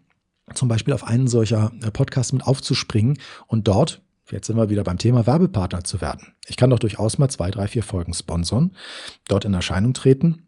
Zum 0.54 0.68
Beispiel 0.68 0.94
auf 0.94 1.04
einen 1.04 1.28
solcher 1.28 1.72
äh, 1.82 1.92
Podcast 1.92 2.34
mit 2.34 2.46
aufzuspringen 2.46 3.18
und 3.48 3.68
dort, 3.68 4.02
jetzt 4.32 4.48
sind 4.48 4.58
wir 4.58 4.70
wieder 4.70 4.84
beim 4.84 4.98
Thema 4.98 5.26
Werbepartner 5.26 5.84
zu 5.84 6.02
werden. 6.02 6.34
Ich 6.48 6.58
kann 6.58 6.70
doch 6.70 6.80
durchaus 6.80 7.18
mal 7.18 7.30
zwei, 7.30 7.52
drei, 7.52 7.68
vier 7.68 7.84
Folgen 7.84 8.14
sponsern, 8.14 8.76
dort 9.28 9.46
in 9.46 9.54
Erscheinung 9.54 9.94
treten 9.94 10.48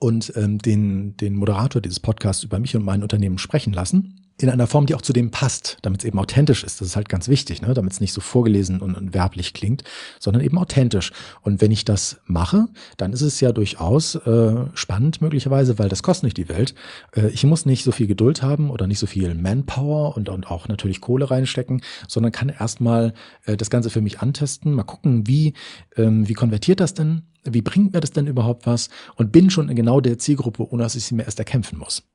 und 0.00 0.32
ähm, 0.36 0.58
den, 0.58 1.16
den 1.16 1.36
Moderator 1.36 1.80
dieses 1.80 2.00
Podcasts 2.00 2.44
über 2.44 2.58
mich 2.58 2.74
und 2.76 2.84
mein 2.84 3.02
Unternehmen 3.02 3.38
sprechen 3.38 3.72
lassen 3.72 4.20
in 4.42 4.48
einer 4.48 4.66
Form, 4.66 4.86
die 4.86 4.94
auch 4.94 5.02
zu 5.02 5.12
dem 5.12 5.30
passt, 5.30 5.78
damit 5.82 6.00
es 6.00 6.06
eben 6.06 6.18
authentisch 6.18 6.64
ist. 6.64 6.80
Das 6.80 6.88
ist 6.88 6.96
halt 6.96 7.08
ganz 7.08 7.28
wichtig, 7.28 7.60
ne? 7.60 7.74
damit 7.74 7.92
es 7.92 8.00
nicht 8.00 8.12
so 8.12 8.20
vorgelesen 8.20 8.80
und, 8.80 8.94
und 8.94 9.12
werblich 9.12 9.52
klingt, 9.52 9.84
sondern 10.18 10.42
eben 10.42 10.58
authentisch. 10.58 11.12
Und 11.42 11.60
wenn 11.60 11.70
ich 11.70 11.84
das 11.84 12.20
mache, 12.24 12.66
dann 12.96 13.12
ist 13.12 13.20
es 13.20 13.40
ja 13.40 13.52
durchaus 13.52 14.14
äh, 14.14 14.54
spannend 14.74 15.20
möglicherweise, 15.20 15.78
weil 15.78 15.88
das 15.88 16.02
kostet 16.02 16.24
nicht 16.24 16.36
die 16.38 16.48
Welt. 16.48 16.74
Äh, 17.14 17.28
ich 17.28 17.44
muss 17.44 17.66
nicht 17.66 17.84
so 17.84 17.92
viel 17.92 18.06
Geduld 18.06 18.42
haben 18.42 18.70
oder 18.70 18.86
nicht 18.86 18.98
so 18.98 19.06
viel 19.06 19.34
Manpower 19.34 20.16
und, 20.16 20.28
und 20.28 20.50
auch 20.50 20.68
natürlich 20.68 21.00
Kohle 21.00 21.30
reinstecken, 21.30 21.82
sondern 22.08 22.32
kann 22.32 22.48
erstmal 22.48 23.12
äh, 23.44 23.56
das 23.56 23.68
Ganze 23.68 23.90
für 23.90 24.00
mich 24.00 24.20
antesten, 24.20 24.72
mal 24.72 24.84
gucken, 24.84 25.26
wie, 25.26 25.52
ähm, 25.96 26.28
wie 26.28 26.34
konvertiert 26.34 26.80
das 26.80 26.94
denn, 26.94 27.22
wie 27.44 27.62
bringt 27.62 27.92
mir 27.92 28.00
das 28.00 28.12
denn 28.12 28.26
überhaupt 28.26 28.66
was 28.66 28.88
und 29.16 29.32
bin 29.32 29.50
schon 29.50 29.68
in 29.68 29.76
genau 29.76 30.00
der 30.00 30.18
Zielgruppe, 30.18 30.70
ohne 30.70 30.82
dass 30.82 30.94
ich 30.94 31.04
sie 31.04 31.14
mir 31.14 31.24
erst 31.24 31.38
erkämpfen 31.38 31.78
muss. 31.78 32.09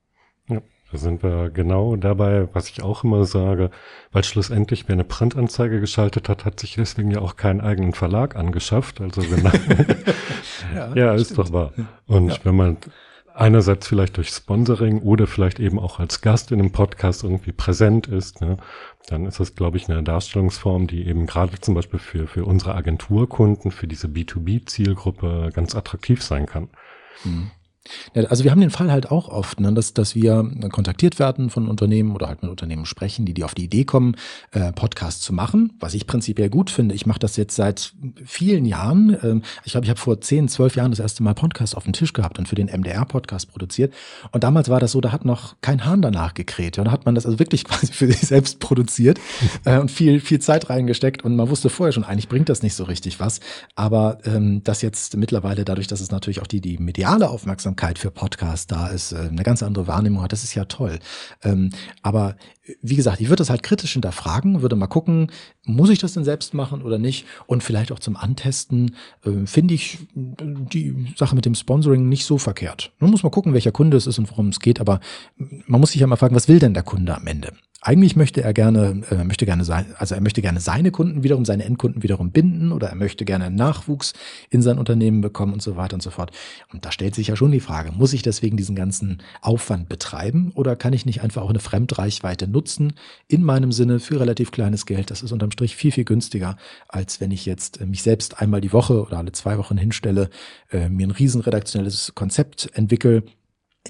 Da 0.95 0.99
sind 0.99 1.23
wir 1.23 1.49
genau 1.49 1.97
dabei, 1.97 2.47
was 2.53 2.69
ich 2.69 2.81
auch 2.81 3.03
immer 3.03 3.25
sage, 3.25 3.69
weil 4.13 4.23
schlussendlich, 4.23 4.87
wer 4.87 4.93
eine 4.93 5.03
Printanzeige 5.03 5.81
geschaltet 5.81 6.29
hat, 6.29 6.45
hat 6.45 6.57
sich 6.57 6.75
deswegen 6.75 7.11
ja 7.11 7.19
auch 7.19 7.35
keinen 7.35 7.59
eigenen 7.59 7.91
Verlag 7.91 8.37
angeschafft. 8.37 9.01
Also 9.01 9.21
genau. 9.21 9.51
ja, 10.73 10.95
ja 10.95 11.13
ist 11.13 11.37
doch 11.37 11.51
wahr. 11.51 11.73
Und 12.07 12.29
ja. 12.29 12.37
wenn 12.45 12.55
man 12.55 12.77
einerseits 13.33 13.89
vielleicht 13.89 14.15
durch 14.15 14.29
Sponsoring 14.29 15.01
oder 15.01 15.27
vielleicht 15.27 15.59
eben 15.59 15.79
auch 15.79 15.99
als 15.99 16.21
Gast 16.21 16.53
in 16.53 16.61
einem 16.61 16.71
Podcast 16.71 17.25
irgendwie 17.25 17.51
präsent 17.51 18.07
ist, 18.07 18.39
ne, 18.39 18.55
dann 19.07 19.25
ist 19.25 19.41
das, 19.41 19.53
glaube 19.53 19.75
ich, 19.75 19.89
eine 19.89 20.01
Darstellungsform, 20.01 20.87
die 20.87 21.05
eben 21.05 21.25
gerade 21.25 21.59
zum 21.59 21.75
Beispiel 21.75 21.99
für, 21.99 22.25
für 22.27 22.45
unsere 22.45 22.73
Agenturkunden, 22.73 23.71
für 23.71 23.87
diese 23.87 24.07
B2B-Zielgruppe 24.07 25.49
ganz 25.53 25.75
attraktiv 25.75 26.23
sein 26.23 26.45
kann. 26.45 26.69
Mhm. 27.25 27.51
Also 28.13 28.43
wir 28.43 28.51
haben 28.51 28.61
den 28.61 28.71
Fall 28.71 28.91
halt 28.91 29.11
auch 29.11 29.29
oft, 29.29 29.59
ne, 29.59 29.71
dass, 29.73 29.93
dass 29.93 30.15
wir 30.15 30.49
kontaktiert 30.71 31.19
werden 31.19 31.49
von 31.49 31.67
Unternehmen 31.67 32.11
oder 32.15 32.27
halt 32.27 32.41
mit 32.41 32.49
Unternehmen 32.49 32.85
sprechen, 32.85 33.25
die, 33.25 33.33
die 33.33 33.43
auf 33.43 33.53
die 33.53 33.65
Idee 33.65 33.83
kommen, 33.83 34.15
äh, 34.51 34.71
Podcasts 34.71 35.21
zu 35.21 35.33
machen, 35.33 35.73
was 35.79 35.93
ich 35.93 36.07
prinzipiell 36.07 36.49
gut 36.49 36.69
finde. 36.69 36.95
Ich 36.95 37.05
mache 37.05 37.19
das 37.19 37.35
jetzt 37.37 37.55
seit 37.55 37.93
vielen 38.25 38.65
Jahren. 38.65 39.17
Ähm, 39.21 39.41
ich 39.63 39.73
glaube, 39.73 39.85
ich 39.85 39.89
habe 39.89 39.99
vor 39.99 40.19
zehn, 40.21 40.47
zwölf 40.47 40.75
Jahren 40.75 40.91
das 40.91 40.99
erste 40.99 41.21
Mal 41.23 41.35
Podcast 41.35 41.77
auf 41.77 41.83
dem 41.83 41.93
Tisch 41.93 42.13
gehabt 42.13 42.39
und 42.39 42.47
für 42.47 42.55
den 42.55 42.67
MDR-Podcast 42.67 43.51
produziert. 43.51 43.93
Und 44.31 44.43
damals 44.43 44.69
war 44.69 44.79
das 44.79 44.91
so, 44.91 45.01
da 45.01 45.11
hat 45.11 45.25
noch 45.25 45.55
kein 45.61 45.85
Hahn 45.85 46.01
danach 46.01 46.33
gekräht. 46.33 46.77
Ja, 46.77 46.83
da 46.83 46.91
hat 46.91 47.05
man 47.05 47.13
das 47.13 47.25
also 47.25 47.37
wirklich 47.39 47.63
quasi 47.65 47.93
für 47.93 48.07
sich 48.07 48.21
selbst 48.21 48.59
produziert 48.59 49.19
äh, 49.65 49.77
und 49.77 49.91
viel, 49.91 50.19
viel 50.19 50.39
Zeit 50.39 50.69
reingesteckt. 50.69 51.23
Und 51.23 51.35
man 51.35 51.49
wusste 51.49 51.69
vorher 51.69 51.91
schon, 51.91 52.03
eigentlich 52.03 52.29
bringt 52.29 52.49
das 52.49 52.63
nicht 52.63 52.73
so 52.73 52.85
richtig 52.85 53.19
was. 53.19 53.41
Aber 53.75 54.17
ähm, 54.25 54.63
das 54.63 54.81
jetzt 54.81 55.17
mittlerweile, 55.17 55.65
dadurch, 55.65 55.87
dass 55.87 56.01
es 56.01 56.09
natürlich 56.11 56.41
auch 56.41 56.47
die, 56.47 56.61
die 56.61 56.77
mediale 56.77 57.29
Aufmerksamkeit 57.29 57.74
Aufmerksamkeit 57.75 57.99
für 57.99 58.11
Podcasts 58.11 58.67
da 58.67 58.87
ist, 58.87 59.11
äh, 59.11 59.17
eine 59.29 59.43
ganz 59.43 59.61
andere 59.61 59.87
Wahrnehmung 59.87 60.21
hat. 60.23 60.31
Das 60.31 60.43
ist 60.43 60.55
ja 60.55 60.65
toll. 60.65 60.99
Ähm, 61.43 61.69
aber 62.01 62.35
wie 62.81 62.95
gesagt, 62.95 63.21
ich 63.21 63.27
würde 63.27 63.41
das 63.41 63.49
halt 63.49 63.63
kritisch 63.63 63.93
hinterfragen, 63.93 64.61
würde 64.61 64.75
mal 64.75 64.87
gucken, 64.87 65.31
muss 65.65 65.89
ich 65.89 65.99
das 65.99 66.13
denn 66.13 66.23
selbst 66.23 66.53
machen 66.53 66.81
oder 66.81 66.97
nicht? 66.97 67.25
Und 67.45 67.63
vielleicht 67.63 67.91
auch 67.91 67.99
zum 67.99 68.15
Antesten 68.15 68.95
äh, 69.23 69.45
finde 69.45 69.73
ich 69.73 69.99
die 70.15 71.13
Sache 71.15 71.35
mit 71.35 71.45
dem 71.45 71.55
Sponsoring 71.55 72.09
nicht 72.09 72.25
so 72.25 72.37
verkehrt. 72.37 72.91
Man 72.99 73.11
muss 73.11 73.23
mal 73.23 73.29
gucken, 73.29 73.53
welcher 73.53 73.71
Kunde 73.71 73.97
es 73.97 74.07
ist 74.07 74.17
und 74.17 74.29
worum 74.31 74.49
es 74.49 74.59
geht, 74.59 74.79
aber 74.79 74.99
man 75.37 75.79
muss 75.79 75.91
sich 75.91 76.01
ja 76.01 76.07
mal 76.07 76.15
fragen, 76.15 76.35
was 76.35 76.47
will 76.47 76.59
denn 76.59 76.73
der 76.73 76.83
Kunde 76.83 77.15
am 77.15 77.27
Ende? 77.27 77.53
Eigentlich 77.87 78.15
möchte 78.15 78.41
er 78.41 78.51
gerne, 78.51 79.03
äh, 79.11 79.23
möchte 79.23 79.45
gerne 79.45 79.63
sein, 79.63 79.85
also 79.99 80.15
er 80.15 80.21
möchte 80.21 80.41
gerne 80.41 80.59
seine 80.59 80.89
Kunden 80.89 81.21
wiederum, 81.21 81.45
seine 81.45 81.65
Endkunden 81.65 82.01
wiederum 82.01 82.31
binden 82.31 82.71
oder 82.71 82.87
er 82.87 82.95
möchte 82.95 83.25
gerne 83.25 83.51
Nachwuchs 83.51 84.13
in 84.49 84.63
sein 84.63 84.79
Unternehmen 84.79 85.21
bekommen 85.21 85.53
und 85.53 85.61
so 85.61 85.75
weiter 85.75 85.93
und 85.93 86.01
so 86.01 86.09
fort. 86.09 86.31
Und 86.73 86.83
da 86.83 86.91
stellt 86.91 87.13
sich 87.13 87.27
ja 87.27 87.35
schon 87.35 87.51
die 87.51 87.59
Frage, 87.59 87.91
muss 87.91 88.13
ich 88.13 88.23
deswegen 88.23 88.57
diesen 88.57 88.75
ganzen 88.75 89.21
Aufwand 89.39 89.87
betreiben 89.87 90.51
oder 90.55 90.75
kann 90.75 90.93
ich 90.93 91.05
nicht 91.05 91.21
einfach 91.21 91.43
auch 91.43 91.51
eine 91.51 91.59
Fremdreichweite 91.59 92.47
nutzen 92.47 92.93
in 93.27 93.43
meinem 93.43 93.71
Sinne 93.71 93.99
für 93.99 94.19
relativ 94.19 94.49
kleines 94.49 94.87
Geld? 94.87 95.11
Das 95.11 95.21
ist 95.21 95.31
unterm 95.31 95.51
Strich 95.51 95.75
viel, 95.75 95.91
viel 95.91 96.05
günstiger, 96.05 96.57
als 96.87 97.21
wenn 97.21 97.29
ich 97.29 97.45
jetzt 97.45 97.81
äh, 97.81 97.85
mich 97.85 98.01
selbst 98.01 98.41
einmal 98.41 98.61
die 98.61 98.73
Woche 98.73 98.99
oder 99.05 99.19
alle 99.19 99.31
zwei 99.31 99.59
Wochen 99.59 99.77
hinstelle, 99.77 100.31
äh, 100.71 100.89
mir 100.89 101.05
ein 101.05 101.11
riesen 101.11 101.41
redaktionelles 101.41 102.13
Konzept 102.15 102.67
entwickle, 102.73 103.21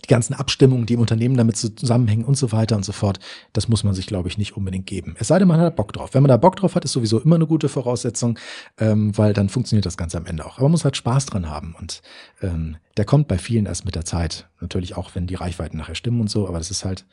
die 0.04 0.08
ganzen 0.08 0.34
Abstimmungen, 0.34 0.86
die 0.86 0.96
im 0.96 1.00
Unternehmen 1.00 1.38
damit 1.38 1.58
zusammenhängen 1.58 2.25
und 2.25 2.36
so 2.36 2.52
weiter 2.52 2.75
und 2.75 2.84
so 2.84 2.92
fort, 2.92 3.20
das 3.54 3.68
muss 3.68 3.84
man 3.84 3.94
sich, 3.94 4.08
glaube 4.08 4.28
ich, 4.28 4.38
nicht 4.38 4.58
unbedingt 4.58 4.86
geben. 4.86 5.16
Es 5.20 5.28
sei 5.28 5.40
denn, 5.40 5.48
man 5.48 5.60
hat 5.60 5.75
Bock 5.75 5.94
drauf. 5.94 6.14
Wenn 6.14 6.22
man 6.22 6.30
da 6.30 6.38
Bock 6.38 6.56
drauf 6.58 6.75
hat, 6.75 6.86
ist 6.86 6.92
sowieso 6.92 7.20
immer 7.20 7.36
eine 7.36 7.48
gute 7.48 7.70
Voraussetzung, 7.70 8.38
ähm, 8.78 9.18
weil 9.18 9.34
dann 9.34 9.50
funktioniert 9.50 9.86
das 9.86 9.98
Ganze 9.98 10.18
am 10.18 10.25
Ende 10.25 10.46
auch. 10.46 10.58
Aber 10.58 10.64
man 10.64 10.72
muss 10.72 10.84
halt 10.84 10.98
Spaß 10.98 11.28
dran 11.28 11.50
haben 11.50 11.75
und 11.80 12.02
ähm, 12.42 12.78
der 12.98 13.06
kommt 13.06 13.28
bei 13.28 13.38
vielen 13.38 13.66
erst 13.66 13.86
mit 13.86 13.96
der 13.96 14.06
Zeit. 14.06 14.48
Natürlich 14.60 14.98
auch, 14.98 15.12
wenn 15.16 15.28
die 15.28 15.36
Reichweiten 15.36 15.78
nachher 15.78 15.96
stimmen 15.96 16.22
und 16.22 16.30
so, 16.30 16.48
aber 16.48 16.58
das 16.58 16.72
ist 16.72 16.86
halt, 16.86 17.06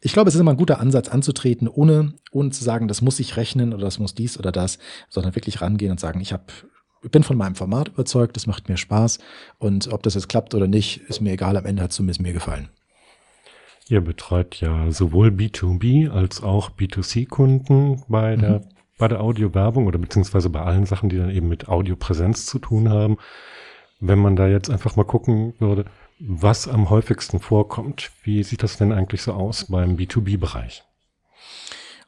ich 0.00 0.12
glaube, 0.12 0.28
es 0.28 0.34
ist 0.34 0.40
immer 0.40 0.52
ein 0.52 0.58
guter 0.58 0.80
Ansatz 0.80 1.08
anzutreten, 1.08 1.68
ohne, 1.68 2.14
ohne 2.30 2.50
zu 2.50 2.62
sagen, 2.64 2.88
das 2.88 3.02
muss 3.02 3.20
ich 3.20 3.36
rechnen 3.36 3.72
oder 3.72 3.84
das 3.84 3.98
muss 3.98 4.14
dies 4.14 4.38
oder 4.38 4.52
das, 4.52 4.78
sondern 5.08 5.34
wirklich 5.34 5.60
rangehen 5.60 5.90
und 5.90 6.00
sagen, 6.00 6.20
ich 6.20 6.32
habe 6.32 6.44
ich 7.02 7.10
bin 7.10 7.22
von 7.22 7.36
meinem 7.36 7.54
Format 7.54 7.88
überzeugt, 7.88 8.36
das 8.36 8.46
macht 8.46 8.68
mir 8.68 8.76
Spaß 8.76 9.18
und 9.58 9.92
ob 9.92 10.02
das 10.02 10.14
jetzt 10.14 10.28
klappt 10.28 10.54
oder 10.54 10.66
nicht, 10.66 10.98
ist 11.08 11.20
mir 11.20 11.32
egal, 11.32 11.56
am 11.56 11.66
Ende 11.66 11.82
hat 11.82 11.90
es 11.90 11.96
zumindest 11.96 12.20
mir 12.20 12.32
gefallen. 12.32 12.68
Ihr 13.88 14.00
betreut 14.00 14.56
ja 14.60 14.90
sowohl 14.90 15.28
B2B 15.28 16.10
als 16.10 16.42
auch 16.42 16.70
B2C-Kunden 16.70 18.02
bei 18.08 18.34
der, 18.34 18.58
mhm. 18.58 18.64
bei 18.98 19.06
der 19.06 19.20
Audiowerbung 19.20 19.86
oder 19.86 19.98
beziehungsweise 19.98 20.50
bei 20.50 20.60
allen 20.62 20.86
Sachen, 20.86 21.08
die 21.08 21.18
dann 21.18 21.30
eben 21.30 21.48
mit 21.48 21.68
Audiopräsenz 21.68 22.46
zu 22.46 22.58
tun 22.58 22.88
haben. 22.88 23.16
Wenn 24.00 24.18
man 24.18 24.34
da 24.34 24.48
jetzt 24.48 24.70
einfach 24.70 24.96
mal 24.96 25.04
gucken 25.04 25.54
würde, 25.60 25.84
was 26.18 26.66
am 26.66 26.90
häufigsten 26.90 27.38
vorkommt, 27.38 28.10
wie 28.24 28.42
sieht 28.42 28.62
das 28.62 28.76
denn 28.76 28.92
eigentlich 28.92 29.22
so 29.22 29.32
aus 29.32 29.66
beim 29.66 29.96
B2B-Bereich? 29.96 30.82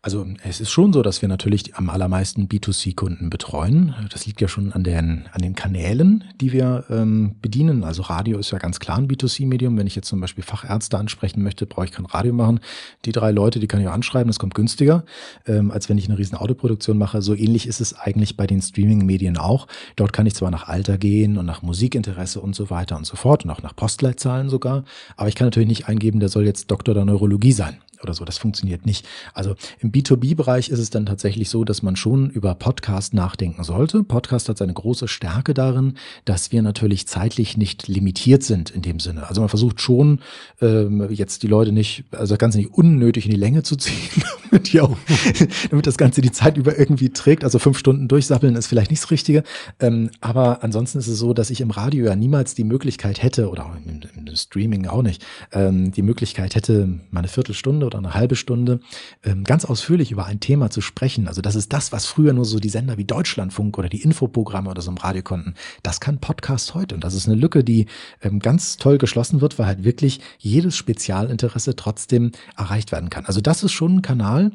Also 0.00 0.24
es 0.44 0.61
ist 0.61 0.70
schon 0.70 0.92
so, 0.92 1.02
dass 1.02 1.22
wir 1.22 1.28
natürlich 1.28 1.74
am 1.74 1.90
allermeisten 1.90 2.46
B2C-Kunden 2.46 3.30
betreuen. 3.30 3.96
Das 4.12 4.26
liegt 4.26 4.40
ja 4.40 4.46
schon 4.46 4.72
an 4.72 4.84
den, 4.84 5.28
an 5.32 5.42
den 5.42 5.56
Kanälen, 5.56 6.22
die 6.40 6.52
wir 6.52 6.84
ähm, 6.88 7.34
bedienen. 7.42 7.82
Also 7.82 8.02
Radio 8.02 8.38
ist 8.38 8.52
ja 8.52 8.58
ganz 8.58 8.78
klar 8.78 8.98
ein 8.98 9.08
B2C-Medium. 9.08 9.76
Wenn 9.76 9.88
ich 9.88 9.96
jetzt 9.96 10.06
zum 10.06 10.20
Beispiel 10.20 10.44
Fachärzte 10.44 10.96
ansprechen 10.98 11.42
möchte, 11.42 11.66
brauche 11.66 11.87
ich 11.87 11.90
kein 11.90 12.06
Radio 12.06 12.32
machen. 12.32 12.61
Die 13.06 13.12
drei 13.12 13.32
Leute, 13.32 13.58
die 13.58 13.66
kann 13.66 13.80
ich 13.80 13.88
auch 13.88 13.92
anschreiben, 13.92 14.28
das 14.28 14.38
kommt 14.38 14.54
günstiger, 14.54 15.04
ähm, 15.46 15.72
als 15.72 15.88
wenn 15.88 15.98
ich 15.98 16.08
eine 16.08 16.16
riesen 16.16 16.38
Autoproduktion 16.38 16.96
mache. 16.96 17.20
So 17.20 17.34
ähnlich 17.34 17.66
ist 17.66 17.80
es 17.80 17.98
eigentlich 17.98 18.37
bei 18.37 18.46
den 18.46 18.62
Streaming-Medien 18.62 19.37
auch. 19.37 19.66
Dort 19.96 20.12
kann 20.12 20.26
ich 20.26 20.37
zwar 20.37 20.52
nach 20.52 20.68
Alter 20.68 20.96
gehen 20.96 21.37
und 21.37 21.44
nach 21.44 21.62
Musikinteresse 21.62 22.40
und 22.40 22.54
so 22.54 22.70
weiter 22.70 22.96
und 22.96 23.04
so 23.04 23.16
fort 23.16 23.44
und 23.44 23.50
auch 23.50 23.62
nach 23.62 23.74
Postleitzahlen 23.74 24.48
sogar, 24.48 24.84
aber 25.16 25.28
ich 25.28 25.34
kann 25.34 25.48
natürlich 25.48 25.68
nicht 25.68 25.88
eingeben, 25.88 26.20
der 26.20 26.28
soll 26.28 26.46
jetzt 26.46 26.70
Doktor 26.70 26.94
der 26.94 27.04
Neurologie 27.04 27.52
sein 27.52 27.78
oder 28.02 28.14
so. 28.14 28.24
Das 28.24 28.38
funktioniert 28.38 28.87
nicht. 28.87 29.06
Also 29.34 29.54
im 29.80 29.92
B2B-Bereich 29.92 30.68
ist 30.68 30.78
es 30.78 30.90
dann 30.90 31.06
tatsächlich 31.06 31.48
so, 31.48 31.64
dass 31.64 31.82
man 31.82 31.96
schon 31.96 32.30
über 32.30 32.54
Podcast 32.54 33.14
nachdenken 33.14 33.64
sollte. 33.64 34.02
Podcast 34.02 34.48
hat 34.48 34.58
seine 34.58 34.72
große 34.72 35.08
Stärke 35.08 35.54
darin, 35.54 35.94
dass 36.24 36.52
wir 36.52 36.62
natürlich 36.62 37.06
zeitlich 37.06 37.56
nicht 37.56 37.88
limitiert 37.88 38.42
sind 38.42 38.70
in 38.70 38.82
dem 38.82 39.00
Sinne. 39.00 39.28
Also 39.28 39.40
man 39.40 39.48
versucht 39.48 39.80
schon, 39.80 40.20
ähm, 40.61 41.08
jetzt 41.11 41.42
die 41.42 41.46
Leute 41.46 41.72
nicht, 41.72 42.04
also 42.12 42.34
das 42.34 42.38
Ganze 42.38 42.58
nicht 42.58 42.72
unnötig 42.72 43.24
in 43.24 43.30
die 43.30 43.37
Länge 43.37 43.62
zu 43.62 43.76
ziehen, 43.76 44.22
damit, 44.50 44.72
die 44.72 44.80
auch, 44.80 44.96
damit 45.70 45.87
das 45.87 45.96
Ganze 45.96 46.20
die 46.20 46.32
Zeit 46.32 46.56
über 46.56 46.78
irgendwie 46.78 47.11
trägt. 47.11 47.44
Also 47.44 47.58
fünf 47.58 47.78
Stunden 47.78 48.08
durchsappeln 48.08 48.56
ist 48.56 48.66
vielleicht 48.66 48.90
nicht 48.90 49.02
das 49.02 49.11
Richtige. 49.11 49.42
Ähm, 49.80 50.11
aber 50.20 50.62
ansonsten 50.62 50.98
ist 50.98 51.08
es 51.08 51.18
so, 51.18 51.34
dass 51.34 51.50
ich 51.50 51.61
im 51.61 51.70
Radio 51.70 52.06
ja 52.06 52.16
niemals 52.16 52.54
die 52.54 52.64
Möglichkeit 52.64 53.22
hätte, 53.22 53.50
oder 53.50 53.76
im, 53.84 54.00
im 54.26 54.37
Streaming 54.37 54.87
auch 54.87 55.02
nicht, 55.02 55.24
ähm, 55.52 55.92
die 55.92 56.02
Möglichkeit 56.02 56.54
hätte, 56.54 56.87
mal 57.11 57.20
eine 57.20 57.28
Viertelstunde 57.28 57.87
oder 57.88 57.98
eine 57.98 58.14
halbe 58.14 58.37
Stunde 58.37 58.81
ähm, 59.24 59.44
ganz 59.44 59.64
ausführlich 59.64 60.12
über 60.12 60.27
ein 60.27 60.40
Thema 60.40 60.70
zu 60.70 60.81
sprechen. 60.81 61.27
Also 61.27 61.42
das 61.42 61.57
ist 61.57 61.72
das, 61.72 61.90
was 61.90 62.07
früher 62.07 62.33
nur 62.33 62.44
so 62.44 62.61
die 62.61 62.68
Sender 62.68 62.96
wie 62.96 63.05
Deutschlandfunk 63.05 63.77
oder 63.79 63.88
die 63.88 64.03
Infoprogramme 64.03 64.70
oder 64.70 64.83
so 64.83 64.90
im 64.90 64.96
Radio 64.96 65.22
konnten. 65.22 65.55
Das 65.83 66.01
kann 66.01 66.18
Podcast 66.18 66.74
heute. 66.74 66.94
Und 66.94 67.03
das 67.03 67.14
ist 67.14 67.27
eine 67.27 67.37
Lücke, 67.37 67.64
die 67.64 67.87
ähm, 68.22 68.38
ganz 68.38 68.77
toll 68.77 68.98
geschlossen 68.98 69.40
wird, 69.40 69.59
weil 69.59 69.66
halt 69.66 69.85
wirklich 69.85 70.20
jedes 70.38 70.77
Spezialinteresse 70.77 71.74
trotzdem 71.77 72.33
erreicht 72.57 72.92
werden 72.92 73.11
kann. 73.11 73.27
Also 73.27 73.40
das 73.40 73.62
ist 73.64 73.72
schon 73.72 73.96
ein 73.96 74.03
Kanal, 74.03 74.53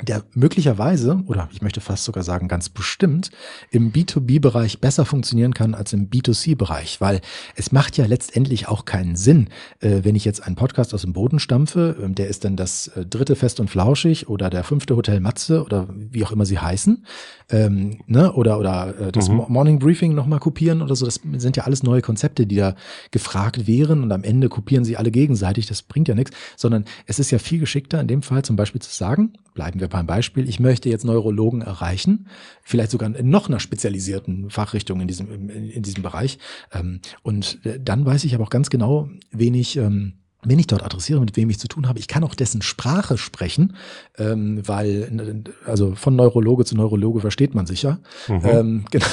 der 0.00 0.24
möglicherweise, 0.34 1.22
oder 1.26 1.48
ich 1.52 1.62
möchte 1.62 1.80
fast 1.80 2.04
sogar 2.04 2.24
sagen 2.24 2.48
ganz 2.48 2.68
bestimmt, 2.68 3.30
im 3.70 3.92
B2B-Bereich 3.92 4.80
besser 4.80 5.04
funktionieren 5.04 5.54
kann 5.54 5.74
als 5.74 5.92
im 5.92 6.08
B2C-Bereich, 6.08 7.00
weil 7.00 7.20
es 7.56 7.72
macht 7.72 7.98
ja 7.98 8.06
letztendlich 8.06 8.68
auch 8.68 8.84
keinen 8.84 9.16
Sinn, 9.16 9.48
äh, 9.80 10.00
wenn 10.02 10.16
ich 10.16 10.24
jetzt 10.24 10.44
einen 10.44 10.56
Podcast 10.56 10.94
aus 10.94 11.02
dem 11.02 11.12
Boden 11.12 11.38
stampfe, 11.38 11.96
äh, 12.02 12.08
der 12.08 12.28
ist 12.28 12.44
dann 12.44 12.56
das 12.56 12.88
äh, 12.88 13.04
dritte 13.04 13.36
Fest 13.36 13.60
und 13.60 13.68
Flauschig 13.68 14.28
oder 14.28 14.50
der 14.50 14.64
fünfte 14.64 14.96
Hotel 14.96 15.20
Matze 15.20 15.62
oder 15.62 15.88
wie 15.92 16.24
auch 16.24 16.32
immer 16.32 16.46
sie 16.46 16.58
heißen, 16.58 17.04
ähm, 17.50 18.00
ne? 18.06 18.32
oder, 18.32 18.58
oder 18.58 18.98
äh, 18.98 19.12
das 19.12 19.28
mhm. 19.28 19.44
Morning 19.48 19.78
Briefing 19.78 20.14
nochmal 20.14 20.40
kopieren 20.40 20.82
oder 20.82 20.96
so, 20.96 21.04
das 21.04 21.20
sind 21.36 21.56
ja 21.56 21.64
alles 21.64 21.82
neue 21.82 22.00
Konzepte, 22.00 22.46
die 22.46 22.56
da 22.56 22.74
gefragt 23.10 23.66
wären 23.66 24.02
und 24.02 24.10
am 24.10 24.24
Ende 24.24 24.48
kopieren 24.48 24.84
sie 24.84 24.96
alle 24.96 25.10
gegenseitig, 25.10 25.66
das 25.66 25.82
bringt 25.82 26.08
ja 26.08 26.14
nichts, 26.14 26.32
sondern 26.56 26.86
es 27.06 27.18
ist 27.18 27.30
ja 27.30 27.38
viel 27.38 27.60
geschickter 27.60 28.00
in 28.00 28.08
dem 28.08 28.22
Fall 28.22 28.42
zum 28.42 28.56
Beispiel 28.56 28.80
zu 28.80 28.92
sagen, 28.92 29.34
bleiben 29.54 29.80
wir 29.80 29.81
beim 29.88 30.06
Beispiel, 30.06 30.48
ich 30.48 30.60
möchte 30.60 30.88
jetzt 30.88 31.04
Neurologen 31.04 31.62
erreichen, 31.62 32.28
vielleicht 32.62 32.90
sogar 32.90 33.14
in 33.14 33.30
noch 33.30 33.48
einer 33.48 33.60
spezialisierten 33.60 34.50
Fachrichtung 34.50 35.00
in 35.00 35.08
diesem, 35.08 35.30
in, 35.32 35.70
in 35.70 35.82
diesem 35.82 36.02
Bereich. 36.02 36.38
Ähm, 36.72 37.00
und 37.22 37.64
äh, 37.64 37.78
dann 37.80 38.04
weiß 38.04 38.24
ich 38.24 38.34
aber 38.34 38.44
auch 38.44 38.50
ganz 38.50 38.70
genau, 38.70 39.08
wen 39.30 39.54
ich 39.54 39.76
ähm, 39.76 40.14
wenn 40.44 40.58
ich 40.58 40.66
dort 40.66 40.82
adressiere, 40.82 41.20
mit 41.20 41.36
wem 41.36 41.50
ich 41.50 41.60
zu 41.60 41.68
tun 41.68 41.88
habe, 41.88 42.00
ich 42.00 42.08
kann 42.08 42.24
auch 42.24 42.34
dessen 42.34 42.62
Sprache 42.62 43.16
sprechen, 43.16 43.76
ähm, 44.18 44.66
weil 44.66 45.44
also 45.66 45.94
von 45.94 46.16
Neurologe 46.16 46.64
zu 46.64 46.76
Neurologe 46.76 47.20
versteht 47.20 47.54
man 47.54 47.66
sich 47.66 47.82
ja. 47.82 47.98
Mhm. 48.26 48.40
Ähm, 48.44 48.84
genau. 48.90 49.06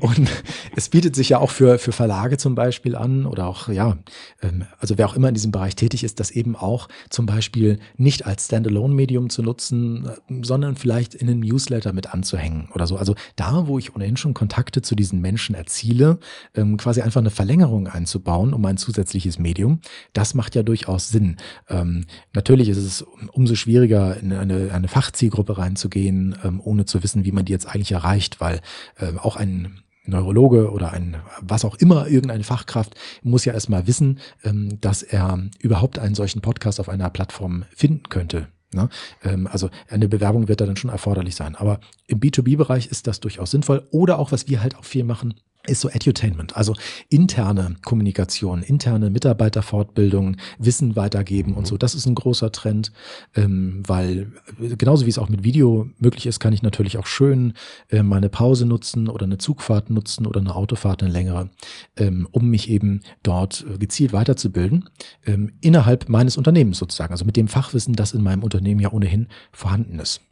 Und 0.00 0.30
es 0.76 0.90
bietet 0.90 1.16
sich 1.16 1.30
ja 1.30 1.38
auch 1.38 1.50
für, 1.50 1.78
für 1.78 1.92
Verlage 1.92 2.36
zum 2.36 2.54
Beispiel 2.54 2.94
an 2.94 3.24
oder 3.24 3.46
auch, 3.46 3.68
ja, 3.68 3.96
ähm, 4.42 4.64
also 4.78 4.98
wer 4.98 5.06
auch 5.06 5.16
immer 5.16 5.28
in 5.28 5.34
diesem 5.34 5.50
Bereich 5.50 5.76
tätig 5.76 6.04
ist, 6.04 6.20
das 6.20 6.30
eben 6.30 6.56
auch 6.56 6.88
zum 7.08 7.24
Beispiel 7.24 7.78
nicht 7.96 8.26
als 8.26 8.46
Standalone-Medium 8.46 9.30
zu 9.30 9.42
nutzen, 9.42 10.10
sondern 10.42 10.76
vielleicht 10.76 11.14
in 11.14 11.28
einem 11.28 11.40
Newsletter 11.40 11.94
mit 11.94 12.12
anzuhängen 12.12 12.68
oder 12.74 12.86
so. 12.86 12.96
Also 12.96 13.14
da, 13.36 13.66
wo 13.66 13.78
ich 13.78 13.94
ohnehin 13.96 14.18
schon 14.18 14.34
Kontakte 14.34 14.82
zu 14.82 14.94
diesen 14.94 15.22
Menschen 15.22 15.54
erziele, 15.54 16.18
ähm, 16.54 16.76
quasi 16.76 17.00
einfach 17.00 17.20
eine 17.20 17.30
Verlängerung 17.30 17.88
einzubauen 17.88 18.52
um 18.52 18.64
ein 18.66 18.76
zusätzliches 18.76 19.38
Medium, 19.38 19.80
das 20.12 20.34
macht 20.34 20.49
macht 20.50 20.56
ja 20.56 20.62
durchaus 20.64 21.10
Sinn. 21.10 21.36
Ähm, 21.68 22.06
natürlich 22.32 22.68
ist 22.68 22.78
es 22.78 23.02
umso 23.32 23.54
schwieriger, 23.54 24.16
in 24.16 24.32
eine, 24.32 24.72
eine 24.72 24.88
Fachzielgruppe 24.88 25.58
reinzugehen, 25.58 26.36
ähm, 26.42 26.60
ohne 26.64 26.86
zu 26.86 27.04
wissen, 27.04 27.24
wie 27.24 27.30
man 27.30 27.44
die 27.44 27.52
jetzt 27.52 27.68
eigentlich 27.68 27.92
erreicht, 27.92 28.40
weil 28.40 28.60
äh, 28.98 29.12
auch 29.16 29.36
ein 29.36 29.82
Neurologe 30.06 30.72
oder 30.72 30.92
ein 30.92 31.18
was 31.40 31.64
auch 31.64 31.76
immer, 31.76 32.08
irgendeine 32.08 32.42
Fachkraft 32.42 32.94
muss 33.22 33.44
ja 33.44 33.52
erstmal 33.52 33.86
wissen, 33.86 34.18
ähm, 34.42 34.80
dass 34.80 35.04
er 35.04 35.38
überhaupt 35.60 36.00
einen 36.00 36.16
solchen 36.16 36.40
Podcast 36.40 36.80
auf 36.80 36.88
einer 36.88 37.10
Plattform 37.10 37.64
finden 37.72 38.08
könnte. 38.08 38.48
Ne? 38.74 38.88
Ähm, 39.22 39.46
also 39.46 39.70
eine 39.88 40.08
Bewerbung 40.08 40.48
wird 40.48 40.60
da 40.60 40.66
dann 40.66 40.76
schon 40.76 40.90
erforderlich 40.90 41.36
sein. 41.36 41.54
Aber 41.54 41.78
im 42.08 42.18
B2B-Bereich 42.18 42.88
ist 42.88 43.06
das 43.06 43.20
durchaus 43.20 43.52
sinnvoll. 43.52 43.86
Oder 43.92 44.18
auch, 44.18 44.32
was 44.32 44.48
wir 44.48 44.62
halt 44.62 44.76
auch 44.76 44.84
viel 44.84 45.04
machen, 45.04 45.34
ist 45.66 45.80
so 45.80 45.88
Edutainment, 45.88 46.56
also 46.56 46.74
interne 47.08 47.76
Kommunikation, 47.84 48.62
interne 48.62 49.10
Mitarbeiterfortbildung, 49.10 50.36
Wissen 50.58 50.96
weitergeben 50.96 51.54
und 51.54 51.66
so. 51.66 51.76
Das 51.76 51.94
ist 51.94 52.06
ein 52.06 52.14
großer 52.14 52.50
Trend, 52.50 52.92
ähm, 53.34 53.82
weil 53.86 54.32
äh, 54.60 54.76
genauso 54.76 55.04
wie 55.04 55.10
es 55.10 55.18
auch 55.18 55.28
mit 55.28 55.44
Video 55.44 55.88
möglich 55.98 56.26
ist, 56.26 56.40
kann 56.40 56.52
ich 56.52 56.62
natürlich 56.62 56.96
auch 56.96 57.06
schön 57.06 57.52
äh, 57.90 58.02
meine 58.02 58.30
Pause 58.30 58.64
nutzen 58.64 59.08
oder 59.08 59.26
eine 59.26 59.38
Zugfahrt 59.38 59.90
nutzen 59.90 60.26
oder 60.26 60.40
eine 60.40 60.54
Autofahrt, 60.54 61.02
eine 61.02 61.12
längere, 61.12 61.50
ähm, 61.96 62.26
um 62.30 62.48
mich 62.48 62.70
eben 62.70 63.00
dort 63.22 63.66
äh, 63.68 63.78
gezielt 63.78 64.12
weiterzubilden, 64.12 64.88
ähm, 65.26 65.52
innerhalb 65.60 66.08
meines 66.08 66.36
Unternehmens 66.36 66.78
sozusagen, 66.78 67.12
also 67.12 67.24
mit 67.24 67.36
dem 67.36 67.48
Fachwissen, 67.48 67.94
das 67.94 68.12
in 68.12 68.22
meinem 68.22 68.42
Unternehmen 68.42 68.80
ja 68.80 68.92
ohnehin 68.92 69.28
vorhanden 69.52 69.98
ist. 69.98 70.22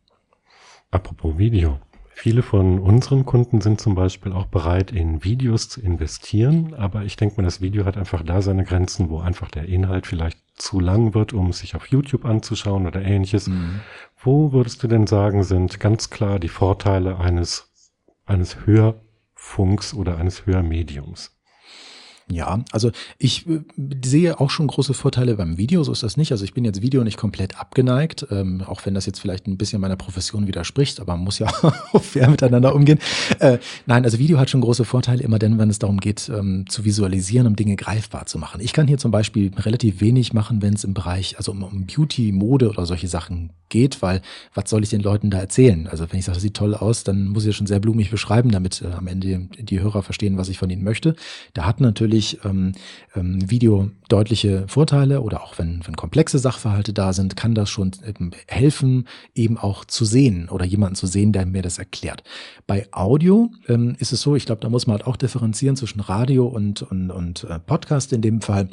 Apropos 0.91 1.37
Video. 1.37 1.79
Viele 2.21 2.43
von 2.43 2.81
unseren 2.81 3.25
Kunden 3.25 3.61
sind 3.61 3.81
zum 3.81 3.95
Beispiel 3.95 4.33
auch 4.33 4.47
bereit, 4.47 4.91
in 4.91 5.23
Videos 5.23 5.69
zu 5.69 5.81
investieren, 5.81 6.75
aber 6.75 7.05
ich 7.05 7.15
denke 7.15 7.37
mal, 7.37 7.45
das 7.45 7.61
Video 7.61 7.85
hat 7.85 7.97
einfach 7.97 8.25
da 8.25 8.43
seine 8.43 8.65
Grenzen, 8.65 9.09
wo 9.09 9.21
einfach 9.21 9.53
der 9.53 9.67
Inhalt 9.67 10.05
vielleicht 10.05 10.37
zu 10.57 10.81
lang 10.81 11.15
wird, 11.15 11.33
um 11.33 11.53
sich 11.53 11.77
auf 11.77 11.87
YouTube 11.87 12.25
anzuschauen 12.25 12.89
oder 12.89 13.03
ähnliches. 13.03 13.47
Mhm. 13.47 13.83
Wo 14.21 14.51
würdest 14.51 14.83
du 14.83 14.89
denn 14.89 15.07
sagen, 15.07 15.45
sind 15.45 15.79
ganz 15.79 16.11
klar 16.11 16.41
die 16.41 16.49
Vorteile 16.49 17.21
eines, 17.21 17.71
eines 18.27 18.67
Hörfunks 18.67 19.95
oder 19.95 20.19
eines 20.19 20.45
Hörmediums? 20.45 21.38
Ja, 22.31 22.63
also 22.73 22.91
ich 23.19 23.47
äh, 23.49 23.61
sehe 24.05 24.39
auch 24.39 24.51
schon 24.51 24.67
große 24.67 24.93
Vorteile 24.93 25.37
beim 25.37 25.57
Video, 25.57 25.83
so 25.83 25.93
ist 25.93 26.03
das 26.03 26.19
nicht. 26.19 26.31
Also 26.31 26.45
ich 26.45 26.53
bin 26.53 26.65
jetzt 26.65 26.83
Video 26.83 27.03
nicht 27.03 27.17
komplett 27.17 27.59
abgeneigt, 27.59 28.27
ähm, 28.31 28.63
auch 28.67 28.85
wenn 28.85 28.95
das 28.95 29.07
jetzt 29.07 29.19
vielleicht 29.19 29.47
ein 29.47 29.57
bisschen 29.57 29.81
meiner 29.81 29.97
Profession 29.97 30.47
widerspricht, 30.47 31.01
aber 31.01 31.15
man 31.17 31.25
muss 31.25 31.39
ja 31.39 31.49
fair 32.01 32.29
miteinander 32.29 32.75
umgehen. 32.75 32.99
Äh, 33.39 33.59
nein, 33.87 34.05
also 34.05 34.19
Video 34.19 34.39
hat 34.39 34.51
schon 34.51 34.61
große 34.61 34.85
Vorteile, 34.85 35.23
immer 35.23 35.39
dann, 35.39 35.59
wenn 35.59 35.71
es 35.71 35.79
darum 35.79 36.01
geht, 36.01 36.29
ähm, 36.29 36.67
zu 36.69 36.85
visualisieren, 36.85 37.47
um 37.47 37.57
Dinge 37.57 37.77
greifbar 37.77 38.27
zu 38.27 38.39
machen. 38.39 38.61
Ich 38.61 38.75
kann 38.75 38.87
hier 38.87 38.99
zum 38.99 39.11
Beispiel 39.11 39.51
relativ 39.57 40.03
wenig 40.03 40.35
machen, 40.35 40.61
wenn 40.61 40.75
es 40.75 40.85
im 40.85 40.93
Bereich, 40.93 41.39
also 41.39 41.53
um, 41.53 41.63
um 41.63 41.87
Beauty, 41.87 42.33
Mode 42.33 42.69
oder 42.69 42.85
solche 42.85 43.09
Sachen 43.09 43.51
geht, 43.71 44.03
weil 44.03 44.21
was 44.55 44.69
soll 44.69 44.83
ich 44.83 44.91
den 44.91 45.03
Leuten 45.03 45.31
da 45.31 45.39
erzählen? 45.39 45.87
Also 45.87 46.11
wenn 46.11 46.19
ich 46.19 46.27
sage, 46.27 46.37
das 46.37 46.43
sieht 46.43 46.55
toll 46.55 46.75
aus, 46.75 47.05
dann 47.05 47.29
muss 47.29 47.45
ich 47.45 47.49
ja 47.49 47.53
schon 47.53 47.67
sehr 47.67 47.81
blumig 47.81 48.11
beschreiben, 48.11 48.51
damit 48.51 48.83
äh, 48.83 48.93
am 48.93 49.07
Ende 49.07 49.49
die 49.59 49.81
Hörer 49.81 50.03
verstehen, 50.03 50.37
was 50.37 50.49
ich 50.49 50.59
von 50.59 50.69
ihnen 50.69 50.85
möchte. 50.85 51.17
Da 51.55 51.65
hat 51.65 51.81
natürlich 51.81 52.18
natürlich 52.19 52.45
ähm, 52.45 52.73
ähm, 53.15 53.51
Video 53.51 53.91
deutliche 54.09 54.65
Vorteile 54.69 55.21
oder 55.23 55.43
auch 55.43 55.59
wenn, 55.59 55.83
wenn 55.87 55.97
komplexe 55.97 56.39
Sachverhalte 56.39 56.93
da 56.93 57.13
sind, 57.13 57.37
kann 57.37 57.55
das 57.55 57.71
schon 57.71 57.93
ähm, 58.05 58.33
helfen, 58.47 59.07
eben 59.35 59.57
auch 59.57 59.85
zu 59.85 60.05
sehen 60.05 60.49
oder 60.49 60.65
jemanden 60.65 60.97
zu 60.97 61.07
sehen, 61.07 61.33
der 61.33 61.47
mir 61.47 61.63
das 61.63 61.79
erklärt. 61.79 62.23
Bei 62.67 62.89
Audio 62.93 63.51
ähm, 63.69 63.97
ist 63.99 64.13
es 64.13 64.21
so, 64.21 64.35
ich 64.35 64.47
glaube, 64.47 64.61
da 64.61 64.69
muss 64.69 64.87
man 64.87 64.99
halt 64.99 65.07
auch 65.07 65.17
differenzieren 65.17 65.77
zwischen 65.77 66.01
Radio 66.01 66.47
und, 66.47 66.83
und, 66.83 67.11
und 67.11 67.45
äh, 67.45 67.59
Podcast 67.61 68.13
in 68.13 68.23
dem 68.23 68.41
Fall 68.41 68.69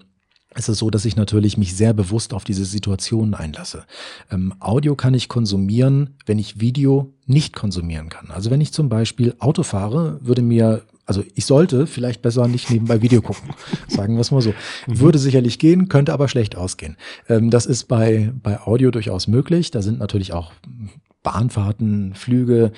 ist 0.55 0.69
es 0.69 0.79
so, 0.79 0.89
dass 0.89 1.03
ich 1.03 1.17
natürlich 1.17 1.57
mich 1.57 1.75
sehr 1.75 1.93
bewusst 1.93 2.33
auf 2.33 2.45
diese 2.45 2.63
Situationen 2.63 3.33
einlasse. 3.33 3.83
Ähm, 4.31 4.53
Audio 4.61 4.95
kann 4.95 5.13
ich 5.13 5.27
konsumieren, 5.27 6.15
wenn 6.25 6.39
ich 6.39 6.61
Video 6.61 7.13
nicht 7.25 7.53
konsumieren 7.53 8.07
kann. 8.07 8.31
Also 8.31 8.51
wenn 8.51 8.61
ich 8.61 8.71
zum 8.71 8.87
Beispiel 8.87 9.35
Auto 9.39 9.63
fahre, 9.63 10.17
würde 10.21 10.41
mir 10.41 10.83
also 11.05 11.23
ich 11.35 11.45
sollte 11.45 11.87
vielleicht 11.87 12.21
besser 12.21 12.47
nicht 12.47 12.69
nebenbei 12.69 13.01
Video 13.01 13.21
gucken, 13.21 13.51
sagen 13.87 14.15
wir 14.15 14.21
es 14.21 14.31
mal 14.31 14.41
so. 14.41 14.53
Mhm. 14.87 14.99
Würde 14.99 15.19
sicherlich 15.19 15.59
gehen, 15.59 15.87
könnte 15.89 16.13
aber 16.13 16.27
schlecht 16.27 16.55
ausgehen. 16.55 16.97
Ähm, 17.29 17.51
das 17.51 17.65
ist 17.65 17.85
bei, 17.85 18.31
bei 18.41 18.59
Audio 18.59 18.91
durchaus 18.91 19.27
möglich. 19.27 19.71
Da 19.71 19.81
sind 19.81 19.99
natürlich 19.99 20.33
auch 20.33 20.51
Bahnfahrten, 21.23 22.13
Flüge, 22.15 22.71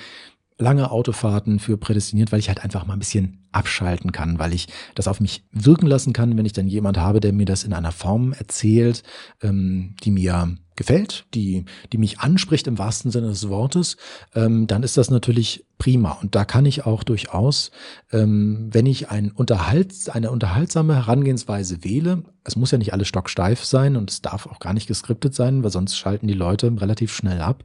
lange 0.58 0.90
Autofahrten 0.90 1.58
für 1.58 1.76
prädestiniert, 1.76 2.32
weil 2.32 2.40
ich 2.40 2.48
halt 2.48 2.62
einfach 2.62 2.86
mal 2.86 2.94
ein 2.94 2.98
bisschen 2.98 3.47
abschalten 3.52 4.12
kann, 4.12 4.38
weil 4.38 4.52
ich 4.52 4.68
das 4.94 5.08
auf 5.08 5.20
mich 5.20 5.44
wirken 5.52 5.86
lassen 5.86 6.12
kann, 6.12 6.36
wenn 6.36 6.46
ich 6.46 6.52
dann 6.52 6.68
jemand 6.68 6.98
habe, 6.98 7.20
der 7.20 7.32
mir 7.32 7.46
das 7.46 7.64
in 7.64 7.72
einer 7.72 7.92
Form 7.92 8.32
erzählt, 8.32 9.02
ähm, 9.42 9.94
die 10.04 10.10
mir 10.10 10.56
gefällt, 10.78 11.26
die, 11.34 11.66
die 11.92 11.98
mich 11.98 12.20
anspricht 12.20 12.66
im 12.66 12.78
wahrsten 12.78 13.10
Sinne 13.10 13.28
des 13.28 13.48
Wortes, 13.48 13.98
ähm, 14.34 14.66
dann 14.66 14.82
ist 14.82 14.96
das 14.96 15.10
natürlich 15.10 15.66
prima. 15.76 16.12
Und 16.12 16.34
da 16.34 16.44
kann 16.44 16.64
ich 16.66 16.86
auch 16.86 17.02
durchaus, 17.02 17.70
ähm, 18.12 18.68
wenn 18.72 18.86
ich 18.86 19.10
ein 19.10 19.30
Unterhalt, 19.32 19.92
eine 20.14 20.30
unterhaltsame 20.30 20.94
Herangehensweise 20.94 21.84
wähle, 21.84 22.22
es 22.44 22.56
muss 22.56 22.70
ja 22.70 22.78
nicht 22.78 22.92
alles 22.92 23.08
stocksteif 23.08 23.64
sein 23.64 23.96
und 23.96 24.10
es 24.10 24.22
darf 24.22 24.46
auch 24.46 24.60
gar 24.60 24.72
nicht 24.72 24.86
geskriptet 24.86 25.34
sein, 25.34 25.62
weil 25.62 25.70
sonst 25.70 25.98
schalten 25.98 26.28
die 26.28 26.34
Leute 26.34 26.72
relativ 26.80 27.12
schnell 27.12 27.42
ab, 27.42 27.64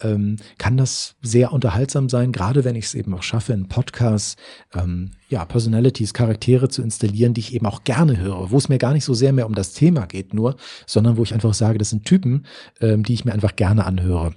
ähm, 0.00 0.36
kann 0.58 0.76
das 0.76 1.16
sehr 1.20 1.52
unterhaltsam 1.52 2.08
sein, 2.08 2.32
gerade 2.32 2.64
wenn 2.64 2.76
ich 2.76 2.86
es 2.86 2.94
eben 2.94 3.14
auch 3.14 3.22
schaffe, 3.22 3.52
in 3.52 3.68
Podcasts 3.68 4.36
ähm, 4.74 5.12
ja, 5.34 5.44
Personalities, 5.44 6.14
Charaktere 6.14 6.68
zu 6.68 6.80
installieren, 6.80 7.34
die 7.34 7.40
ich 7.40 7.54
eben 7.54 7.66
auch 7.66 7.82
gerne 7.82 8.18
höre, 8.18 8.52
wo 8.52 8.56
es 8.56 8.68
mir 8.68 8.78
gar 8.78 8.92
nicht 8.92 9.04
so 9.04 9.14
sehr 9.14 9.32
mehr 9.32 9.46
um 9.46 9.54
das 9.56 9.72
Thema 9.72 10.06
geht 10.06 10.32
nur, 10.32 10.54
sondern 10.86 11.16
wo 11.16 11.24
ich 11.24 11.34
einfach 11.34 11.54
sage, 11.54 11.76
das 11.76 11.90
sind 11.90 12.04
Typen, 12.04 12.46
ähm, 12.80 13.02
die 13.02 13.14
ich 13.14 13.24
mir 13.24 13.32
einfach 13.32 13.56
gerne 13.56 13.84
anhöre. 13.84 14.32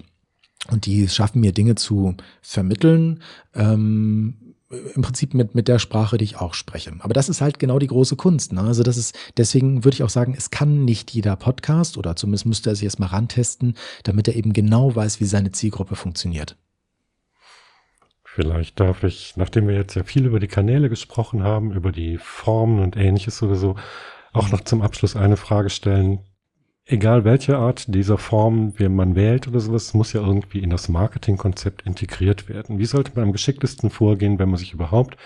Und 0.72 0.88
die 0.88 1.08
schaffen 1.08 1.42
mir 1.42 1.52
Dinge 1.52 1.76
zu 1.76 2.16
vermitteln, 2.42 3.22
ähm, 3.54 4.56
im 4.96 5.04
Prinzip 5.04 5.36
mit, 5.36 5.54
mit 5.54 5.68
der 5.68 5.78
Sprache, 5.78 6.18
die 6.18 6.26
ich 6.26 6.38
auch 6.38 6.56
spreche. 6.56 6.92
Aber 7.00 7.14
das 7.14 7.30
ist 7.30 7.42
halt 7.42 7.60
genau 7.60 7.78
die 7.78 7.88
große 7.88 8.16
Kunst. 8.16 8.54
Ne? 8.54 8.62
Also 8.62 8.82
das 8.82 8.98
ist, 8.98 9.16
deswegen 9.38 9.84
würde 9.84 9.94
ich 9.94 10.04
auch 10.04 10.10
sagen, 10.10 10.34
es 10.36 10.50
kann 10.50 10.84
nicht 10.84 11.12
jeder 11.12 11.36
Podcast 11.36 11.96
oder 11.96 12.16
zumindest 12.16 12.48
müsste 12.48 12.72
er 12.72 12.76
sich 12.76 12.86
erstmal 12.86 13.10
rantesten, 13.10 13.76
damit 14.04 14.28
er 14.28 14.36
eben 14.36 14.52
genau 14.52 14.96
weiß, 14.96 15.20
wie 15.20 15.26
seine 15.26 15.52
Zielgruppe 15.52 15.96
funktioniert. 15.96 16.58
Vielleicht 18.38 18.80
darf 18.80 19.04
ich, 19.04 19.36
nachdem 19.36 19.67
wir 19.67 19.73
jetzt 19.73 19.95
ja 19.95 20.04
viel 20.04 20.28
über 20.28 20.39
die 20.39 20.47
Kanäle 20.47 20.89
gesprochen 20.89 21.41
haben, 21.41 21.71
über 21.71 21.91
die 21.91 22.19
Formen 22.19 22.84
und 22.84 22.95
ähnliches 22.95 23.41
oder 23.41 23.56
so, 23.56 23.78
auch 24.32 24.52
noch 24.52 24.62
zum 24.62 24.84
Abschluss 24.84 25.15
eine 25.15 25.38
Frage 25.38 25.71
stellen, 25.71 26.19
egal 26.86 27.26
welche 27.26 27.58
Art 27.58 27.91
dieser 27.95 28.19
Form 28.19 28.78
wie 28.78 28.89
man 28.89 29.15
wählt 29.15 29.47
oder 29.47 29.60
sowas, 29.60 29.95
muss 29.95 30.13
ja 30.13 30.21
irgendwie 30.21 30.60
in 30.60 30.69
das 30.69 30.88
Marketingkonzept 30.88 31.82
integriert 31.82 32.47
werden. 32.47 32.78
Wie 32.78 32.86
sollte 32.86 33.13
man 33.15 33.23
am 33.23 33.32
geschicktesten 33.32 33.89
vorgehen, 33.89 34.38
wenn 34.38 34.50
man 34.50 34.60
sich 34.60 34.71
überhaupt 34.71 35.17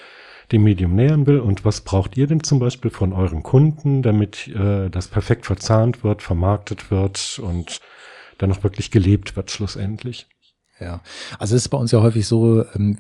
dem 0.54 0.64
Medium 0.64 0.96
nähern 0.96 1.28
will? 1.28 1.42
Und 1.42 1.66
was 1.66 1.82
braucht 1.82 2.16
ihr 2.16 2.28
denn 2.28 2.46
zum 2.46 2.60
Beispiel 2.60 2.92
von 2.92 3.12
euren 3.12 3.44
Kunden, 3.44 4.04
damit 4.04 4.48
äh, 4.48 4.90
das 4.90 5.10
perfekt 5.10 5.46
verzahnt 5.46 6.06
wird, 6.06 6.22
vermarktet 6.22 6.92
wird 6.92 7.42
und 7.44 7.82
dann 8.38 8.54
auch 8.54 8.64
wirklich 8.64 8.90
gelebt 8.90 9.36
wird 9.36 9.52
schlussendlich? 9.52 10.30
Ja, 10.82 11.00
also 11.38 11.56
es 11.56 11.64
ist 11.64 11.70
bei 11.70 11.78
uns 11.78 11.92
ja 11.92 12.02
häufig 12.02 12.26
so, 12.26 12.66
ähm, 12.74 12.98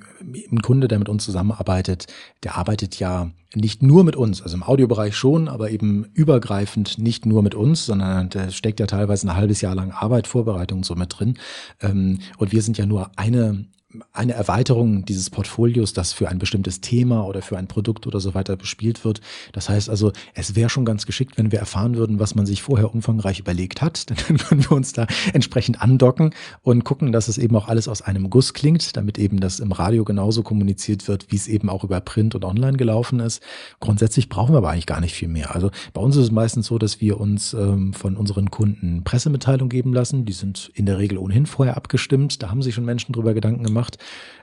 ein 0.52 0.62
Kunde, 0.62 0.88
der 0.88 1.00
mit 1.00 1.10
uns 1.10 1.26
zusammenarbeitet, 1.26 2.06
der 2.44 2.56
arbeitet 2.56 3.00
ja 3.00 3.32
nicht 3.56 3.82
nur 3.82 4.04
mit 4.04 4.16
uns, 4.16 4.44
also 4.44 4.56
im 4.56 4.64
Audiobereich 4.64 5.16
schon, 5.16 5.48
aber 5.48 5.72
eben 5.72 6.06
übergreifend 6.14 7.00
nicht 7.00 7.26
nur 7.26 7.42
mit 7.42 7.56
uns, 7.56 7.88
sondern 7.88 8.30
da 8.30 8.52
steckt 8.52 8.80
ja 8.80 8.86
teilweise 8.86 9.28
ein 9.28 9.36
halbes 9.36 9.62
Jahr 9.62 9.74
lang 9.74 9.92
Arbeit, 9.92 10.28
Vorbereitung 10.28 10.84
so 10.84 10.94
mit 10.94 11.18
drin. 11.18 11.40
Ähm, 11.82 12.20
und 12.38 12.52
wir 12.52 12.62
sind 12.62 12.78
ja 12.78 12.86
nur 12.86 13.10
eine 13.16 13.66
eine 14.14 14.34
Erweiterung 14.34 15.06
dieses 15.06 15.30
Portfolios, 15.30 15.94
das 15.94 16.14
für 16.14 16.30
ein 16.30 16.40
bestimmtes 16.40 16.82
Thema 16.82 17.26
oder 17.26 17.42
für 17.42 17.58
ein 17.58 17.68
Produkt 17.68 18.08
oder 18.08 18.20
so 18.20 18.34
weiter 18.34 18.56
bespielt 18.56 19.04
wird. 19.06 19.22
Das 19.54 19.70
heißt 19.70 19.90
also, 19.90 20.12
es 20.34 20.56
wäre 20.56 20.70
schon 20.70 20.86
ganz 20.86 21.06
geschickt, 21.06 21.38
wenn 21.38 21.52
wir 21.52 21.60
erfahren 21.60 21.96
würden, 21.96 22.20
was 22.20 22.36
man 22.36 22.46
sich 22.46 22.62
vorher 22.62 22.94
umfangreich 22.94 23.40
überlegt 23.40 23.82
hat. 23.82 24.10
Dann 24.30 24.38
können 24.38 24.64
wir 24.64 24.72
uns 24.72 24.94
da 24.94 25.08
entsprechend 25.34 25.82
andocken 25.82 26.34
und 26.62 26.84
gucken, 26.84 27.12
dass 27.12 27.28
es 27.28 27.38
eben 27.38 27.56
auch 27.56 27.68
alles 27.68 27.88
aus 27.88 28.02
einem 28.02 28.30
Guss 28.30 28.54
klingt, 28.54 28.96
damit 28.98 29.18
eben 29.18 29.40
das 29.40 29.60
im 29.60 29.72
Radio 29.72 30.04
genauso 30.04 30.44
kommuniziert 30.44 31.08
wird, 31.08 31.32
wie 31.32 31.36
es 31.36 31.48
eben 31.48 31.70
auch 31.70 31.84
über 31.84 32.00
Print 32.02 32.36
und 32.36 32.46
Online 32.46 32.78
gelaufen 32.78 33.20
ist. 33.20 33.42
Grundsätzlich 33.80 34.30
brauchen 34.30 34.54
wir 34.54 34.60
aber 34.60 34.72
eigentlich 34.72 34.86
gar 34.86 35.02
nicht 35.02 35.14
viel 35.14 35.28
mehr. 35.28 35.54
Also 35.56 35.72
bei 35.94 36.02
uns 36.02 36.16
ist 36.16 36.26
es 36.26 36.32
meistens 36.32 36.68
so, 36.68 36.78
dass 36.78 37.02
wir 37.02 37.20
uns 37.20 37.54
ähm, 37.54 37.94
von 37.94 38.16
unseren 38.16 38.52
Kunden 38.52 39.04
Pressemitteilungen 39.04 39.70
geben 39.70 39.94
lassen. 39.94 40.26
Die 40.26 40.34
sind 40.34 40.72
in 40.74 40.86
der 40.86 40.98
Regel 40.98 41.18
ohnehin 41.18 41.46
vorher 41.46 41.78
abgestimmt. 41.78 42.42
Da 42.42 42.50
haben 42.50 42.62
sich 42.62 42.76
schon 42.76 42.86
Menschen 42.86 43.14
drüber 43.14 43.34
Gedanken 43.34 43.64
gemacht 43.64 43.81
gemacht. 43.82 43.98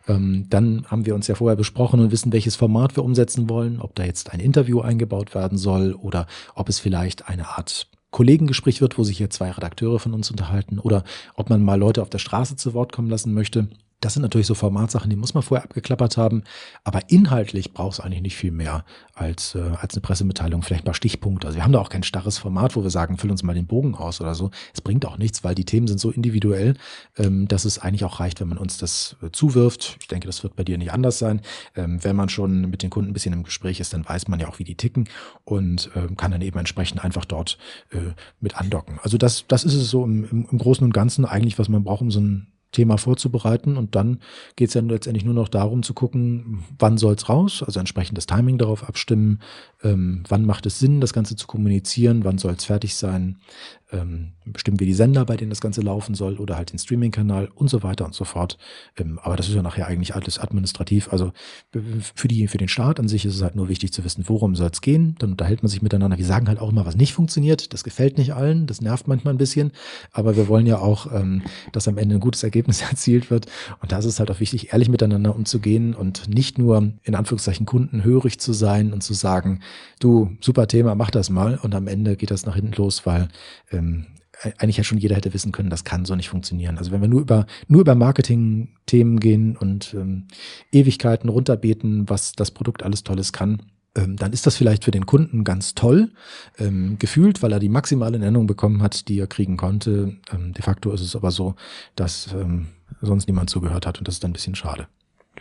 Ähm, 0.08 0.46
dann 0.48 0.84
haben 0.88 1.06
wir 1.06 1.14
uns 1.14 1.26
ja 1.26 1.34
vorher 1.34 1.56
besprochen 1.56 2.00
und 2.00 2.10
wissen, 2.10 2.32
welches 2.32 2.56
Format 2.56 2.96
wir 2.96 3.04
umsetzen 3.04 3.48
wollen, 3.48 3.80
ob 3.80 3.94
da 3.94 4.04
jetzt 4.04 4.32
ein 4.32 4.40
Interview 4.40 4.80
eingebaut 4.80 5.34
werden 5.34 5.58
soll 5.58 5.94
oder 5.94 6.26
ob 6.54 6.68
es 6.68 6.78
vielleicht 6.78 7.28
eine 7.28 7.48
Art 7.48 7.88
Kollegengespräch 8.10 8.80
wird, 8.80 8.96
wo 8.96 9.04
sich 9.04 9.18
hier 9.18 9.30
zwei 9.30 9.50
Redakteure 9.50 9.98
von 9.98 10.14
uns 10.14 10.30
unterhalten 10.30 10.78
oder 10.78 11.04
ob 11.34 11.50
man 11.50 11.62
mal 11.62 11.78
Leute 11.78 12.00
auf 12.00 12.08
der 12.08 12.18
Straße 12.18 12.56
zu 12.56 12.72
Wort 12.72 12.92
kommen 12.92 13.10
lassen 13.10 13.34
möchte. 13.34 13.68
Das 14.00 14.14
sind 14.14 14.22
natürlich 14.22 14.46
so 14.46 14.54
Formatsachen, 14.54 15.10
die 15.10 15.16
muss 15.16 15.34
man 15.34 15.42
vorher 15.42 15.64
abgeklappert 15.64 16.16
haben. 16.16 16.44
Aber 16.84 17.00
inhaltlich 17.08 17.72
braucht 17.72 17.94
es 17.94 18.00
eigentlich 18.00 18.22
nicht 18.22 18.36
viel 18.36 18.52
mehr 18.52 18.84
als, 19.14 19.56
äh, 19.56 19.72
als 19.80 19.94
eine 19.94 20.02
Pressemitteilung, 20.02 20.62
vielleicht 20.62 20.82
ein 20.82 20.84
paar 20.84 20.94
Stichpunkte. 20.94 21.48
Also 21.48 21.56
wir 21.56 21.64
haben 21.64 21.72
da 21.72 21.80
auch 21.80 21.88
kein 21.88 22.04
starres 22.04 22.38
Format, 22.38 22.76
wo 22.76 22.82
wir 22.84 22.90
sagen, 22.90 23.18
füll 23.18 23.30
uns 23.30 23.42
mal 23.42 23.54
den 23.54 23.66
Bogen 23.66 23.96
aus 23.96 24.20
oder 24.20 24.36
so. 24.36 24.50
Es 24.72 24.80
bringt 24.80 25.04
auch 25.04 25.18
nichts, 25.18 25.42
weil 25.42 25.56
die 25.56 25.64
Themen 25.64 25.88
sind 25.88 25.98
so 25.98 26.10
individuell, 26.10 26.74
ähm, 27.16 27.48
dass 27.48 27.64
es 27.64 27.80
eigentlich 27.80 28.04
auch 28.04 28.20
reicht, 28.20 28.40
wenn 28.40 28.48
man 28.48 28.58
uns 28.58 28.78
das 28.78 29.16
äh, 29.20 29.30
zuwirft. 29.32 29.96
Ich 30.00 30.06
denke, 30.06 30.26
das 30.26 30.44
wird 30.44 30.54
bei 30.54 30.62
dir 30.62 30.78
nicht 30.78 30.92
anders 30.92 31.18
sein. 31.18 31.40
Ähm, 31.74 32.02
wenn 32.04 32.14
man 32.14 32.28
schon 32.28 32.70
mit 32.70 32.84
den 32.84 32.90
Kunden 32.90 33.10
ein 33.10 33.14
bisschen 33.14 33.32
im 33.32 33.42
Gespräch 33.42 33.80
ist, 33.80 33.94
dann 33.94 34.08
weiß 34.08 34.28
man 34.28 34.38
ja 34.38 34.48
auch, 34.48 34.60
wie 34.60 34.64
die 34.64 34.76
ticken 34.76 35.08
und 35.44 35.90
äh, 35.96 36.06
kann 36.14 36.30
dann 36.30 36.42
eben 36.42 36.58
entsprechend 36.58 37.02
einfach 37.04 37.24
dort 37.24 37.58
äh, 37.90 38.12
mit 38.40 38.56
andocken. 38.56 39.00
Also 39.02 39.18
das, 39.18 39.44
das 39.48 39.64
ist 39.64 39.74
es 39.74 39.90
so 39.90 40.04
im, 40.04 40.24
im, 40.30 40.48
im 40.50 40.58
Großen 40.58 40.84
und 40.84 40.92
Ganzen 40.92 41.24
eigentlich, 41.24 41.58
was 41.58 41.68
man 41.68 41.82
braucht, 41.82 42.02
um 42.02 42.12
so 42.12 42.20
ein 42.20 42.46
Thema 42.72 42.98
vorzubereiten. 42.98 43.76
Und 43.76 43.94
dann 43.94 44.20
geht 44.56 44.68
es 44.68 44.74
ja 44.74 44.82
letztendlich 44.82 45.24
nur 45.24 45.34
noch 45.34 45.48
darum 45.48 45.82
zu 45.82 45.94
gucken, 45.94 46.64
wann 46.78 46.98
soll 46.98 47.14
es 47.14 47.28
raus, 47.28 47.62
also 47.62 47.80
entsprechend 47.80 48.18
das 48.18 48.26
Timing 48.26 48.58
darauf 48.58 48.88
abstimmen, 48.88 49.40
ähm, 49.82 50.22
wann 50.28 50.44
macht 50.44 50.66
es 50.66 50.78
Sinn, 50.78 51.00
das 51.00 51.12
Ganze 51.12 51.36
zu 51.36 51.46
kommunizieren, 51.46 52.24
wann 52.24 52.38
soll 52.38 52.54
es 52.54 52.64
fertig 52.64 52.94
sein, 52.94 53.38
ähm, 53.90 54.32
bestimmen 54.44 54.80
wir 54.80 54.86
die 54.86 54.94
Sender, 54.94 55.24
bei 55.24 55.36
denen 55.36 55.50
das 55.50 55.60
Ganze 55.60 55.80
laufen 55.80 56.14
soll 56.14 56.36
oder 56.36 56.56
halt 56.56 56.72
den 56.72 56.78
Streaming-Kanal 56.78 57.48
und 57.54 57.70
so 57.70 57.82
weiter 57.82 58.04
und 58.04 58.14
so 58.14 58.24
fort. 58.24 58.58
Ähm, 58.96 59.18
aber 59.22 59.36
das 59.36 59.48
ist 59.48 59.54
ja 59.54 59.62
nachher 59.62 59.86
eigentlich 59.86 60.14
alles 60.14 60.38
administrativ. 60.38 61.10
Also 61.10 61.32
für, 62.14 62.28
die, 62.28 62.48
für 62.48 62.58
den 62.58 62.68
Start 62.68 63.00
an 63.00 63.08
sich 63.08 63.24
ist 63.24 63.34
es 63.34 63.42
halt 63.42 63.56
nur 63.56 63.68
wichtig 63.68 63.92
zu 63.92 64.04
wissen, 64.04 64.24
worum 64.26 64.56
soll 64.56 64.70
es 64.72 64.82
gehen. 64.82 65.16
Dann 65.18 65.30
unterhält 65.30 65.62
man 65.62 65.70
sich 65.70 65.80
miteinander. 65.80 66.18
Wir 66.18 66.26
sagen 66.26 66.48
halt 66.48 66.58
auch 66.58 66.70
immer, 66.70 66.84
was 66.84 66.96
nicht 66.96 67.14
funktioniert. 67.14 67.72
Das 67.72 67.82
gefällt 67.82 68.18
nicht 68.18 68.34
allen. 68.34 68.66
Das 68.66 68.80
nervt 68.80 69.08
manchmal 69.08 69.34
ein 69.34 69.38
bisschen. 69.38 69.72
Aber 70.12 70.36
wir 70.36 70.48
wollen 70.48 70.66
ja 70.66 70.78
auch, 70.78 71.12
ähm, 71.12 71.42
dass 71.72 71.88
am 71.88 71.96
Ende 71.96 72.16
ein 72.16 72.20
gutes 72.20 72.42
Ergebnis 72.42 72.57
erzielt 72.90 73.30
wird. 73.30 73.46
Und 73.80 73.92
da 73.92 73.98
ist 73.98 74.04
es 74.04 74.18
halt 74.18 74.30
auch 74.30 74.40
wichtig, 74.40 74.72
ehrlich 74.72 74.88
miteinander 74.88 75.34
umzugehen 75.34 75.94
und 75.94 76.28
nicht 76.28 76.58
nur 76.58 76.92
in 77.02 77.14
Anführungszeichen 77.14 77.66
kundenhörig 77.66 78.40
zu 78.40 78.52
sein 78.52 78.92
und 78.92 79.02
zu 79.02 79.14
sagen, 79.14 79.60
du, 80.00 80.36
super 80.40 80.66
Thema, 80.66 80.94
mach 80.94 81.10
das 81.10 81.30
mal. 81.30 81.58
Und 81.62 81.74
am 81.74 81.86
Ende 81.86 82.16
geht 82.16 82.30
das 82.30 82.46
nach 82.46 82.54
hinten 82.56 82.72
los, 82.72 83.06
weil 83.06 83.28
ähm, 83.70 84.06
eigentlich 84.58 84.76
ja 84.76 84.84
schon 84.84 84.98
jeder 84.98 85.16
hätte 85.16 85.34
wissen 85.34 85.52
können, 85.52 85.70
das 85.70 85.84
kann 85.84 86.04
so 86.04 86.14
nicht 86.14 86.28
funktionieren. 86.28 86.78
Also 86.78 86.92
wenn 86.92 87.00
wir 87.00 87.08
nur 87.08 87.20
über 87.20 87.46
nur 87.66 87.80
über 87.80 87.94
Marketing-Themen 87.94 89.18
gehen 89.20 89.56
und 89.56 89.94
ähm, 89.94 90.28
Ewigkeiten 90.72 91.28
runterbeten, 91.28 92.08
was 92.08 92.32
das 92.32 92.50
Produkt 92.50 92.82
alles 92.82 93.02
Tolles 93.02 93.32
kann, 93.32 93.62
dann 93.94 94.32
ist 94.32 94.46
das 94.46 94.56
vielleicht 94.56 94.84
für 94.84 94.90
den 94.90 95.06
Kunden 95.06 95.44
ganz 95.44 95.74
toll 95.74 96.12
ähm, 96.58 96.98
gefühlt, 96.98 97.42
weil 97.42 97.52
er 97.52 97.58
die 97.58 97.68
maximale 97.68 98.18
Nennung 98.18 98.46
bekommen 98.46 98.82
hat, 98.82 99.08
die 99.08 99.18
er 99.18 99.26
kriegen 99.26 99.56
konnte. 99.56 100.16
Ähm, 100.32 100.52
de 100.52 100.62
facto 100.62 100.92
ist 100.92 101.00
es 101.00 101.16
aber 101.16 101.30
so, 101.30 101.54
dass 101.96 102.32
ähm, 102.32 102.68
sonst 103.00 103.26
niemand 103.26 103.50
zugehört 103.50 103.86
hat 103.86 103.98
und 103.98 104.06
das 104.06 104.16
ist 104.16 104.24
dann 104.24 104.30
ein 104.30 104.34
bisschen 104.34 104.54
schade. 104.54 104.86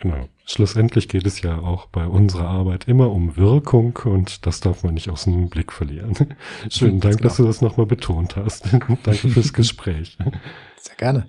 Genau. 0.00 0.28
Schlussendlich 0.44 1.08
geht 1.08 1.26
es 1.26 1.42
ja 1.42 1.58
auch 1.58 1.86
bei 1.86 2.06
unserer 2.06 2.48
Arbeit 2.48 2.86
immer 2.86 3.10
um 3.10 3.36
Wirkung 3.36 3.98
und 4.04 4.46
das 4.46 4.60
darf 4.60 4.84
man 4.84 4.94
nicht 4.94 5.10
aus 5.10 5.24
dem 5.24 5.48
Blick 5.50 5.72
verlieren. 5.72 6.14
Schönen 6.70 7.00
Dank, 7.00 7.20
dass 7.22 7.36
du 7.36 7.44
das 7.44 7.60
nochmal 7.60 7.86
betont 7.86 8.36
hast. 8.36 8.66
Danke 9.02 9.28
fürs 9.28 9.52
Gespräch. 9.52 10.16
Sehr 10.76 10.96
gerne. 10.96 11.26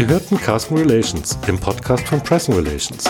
Sie 0.00 0.08
hörten 0.08 0.40
Carsten 0.40 0.78
Relations, 0.78 1.38
dem 1.40 1.58
Podcast 1.58 2.08
von 2.08 2.22
Pressing 2.22 2.54
Relations. 2.54 3.04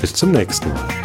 Bis 0.00 0.14
zum 0.14 0.32
nächsten 0.32 0.70
Mal. 0.70 0.99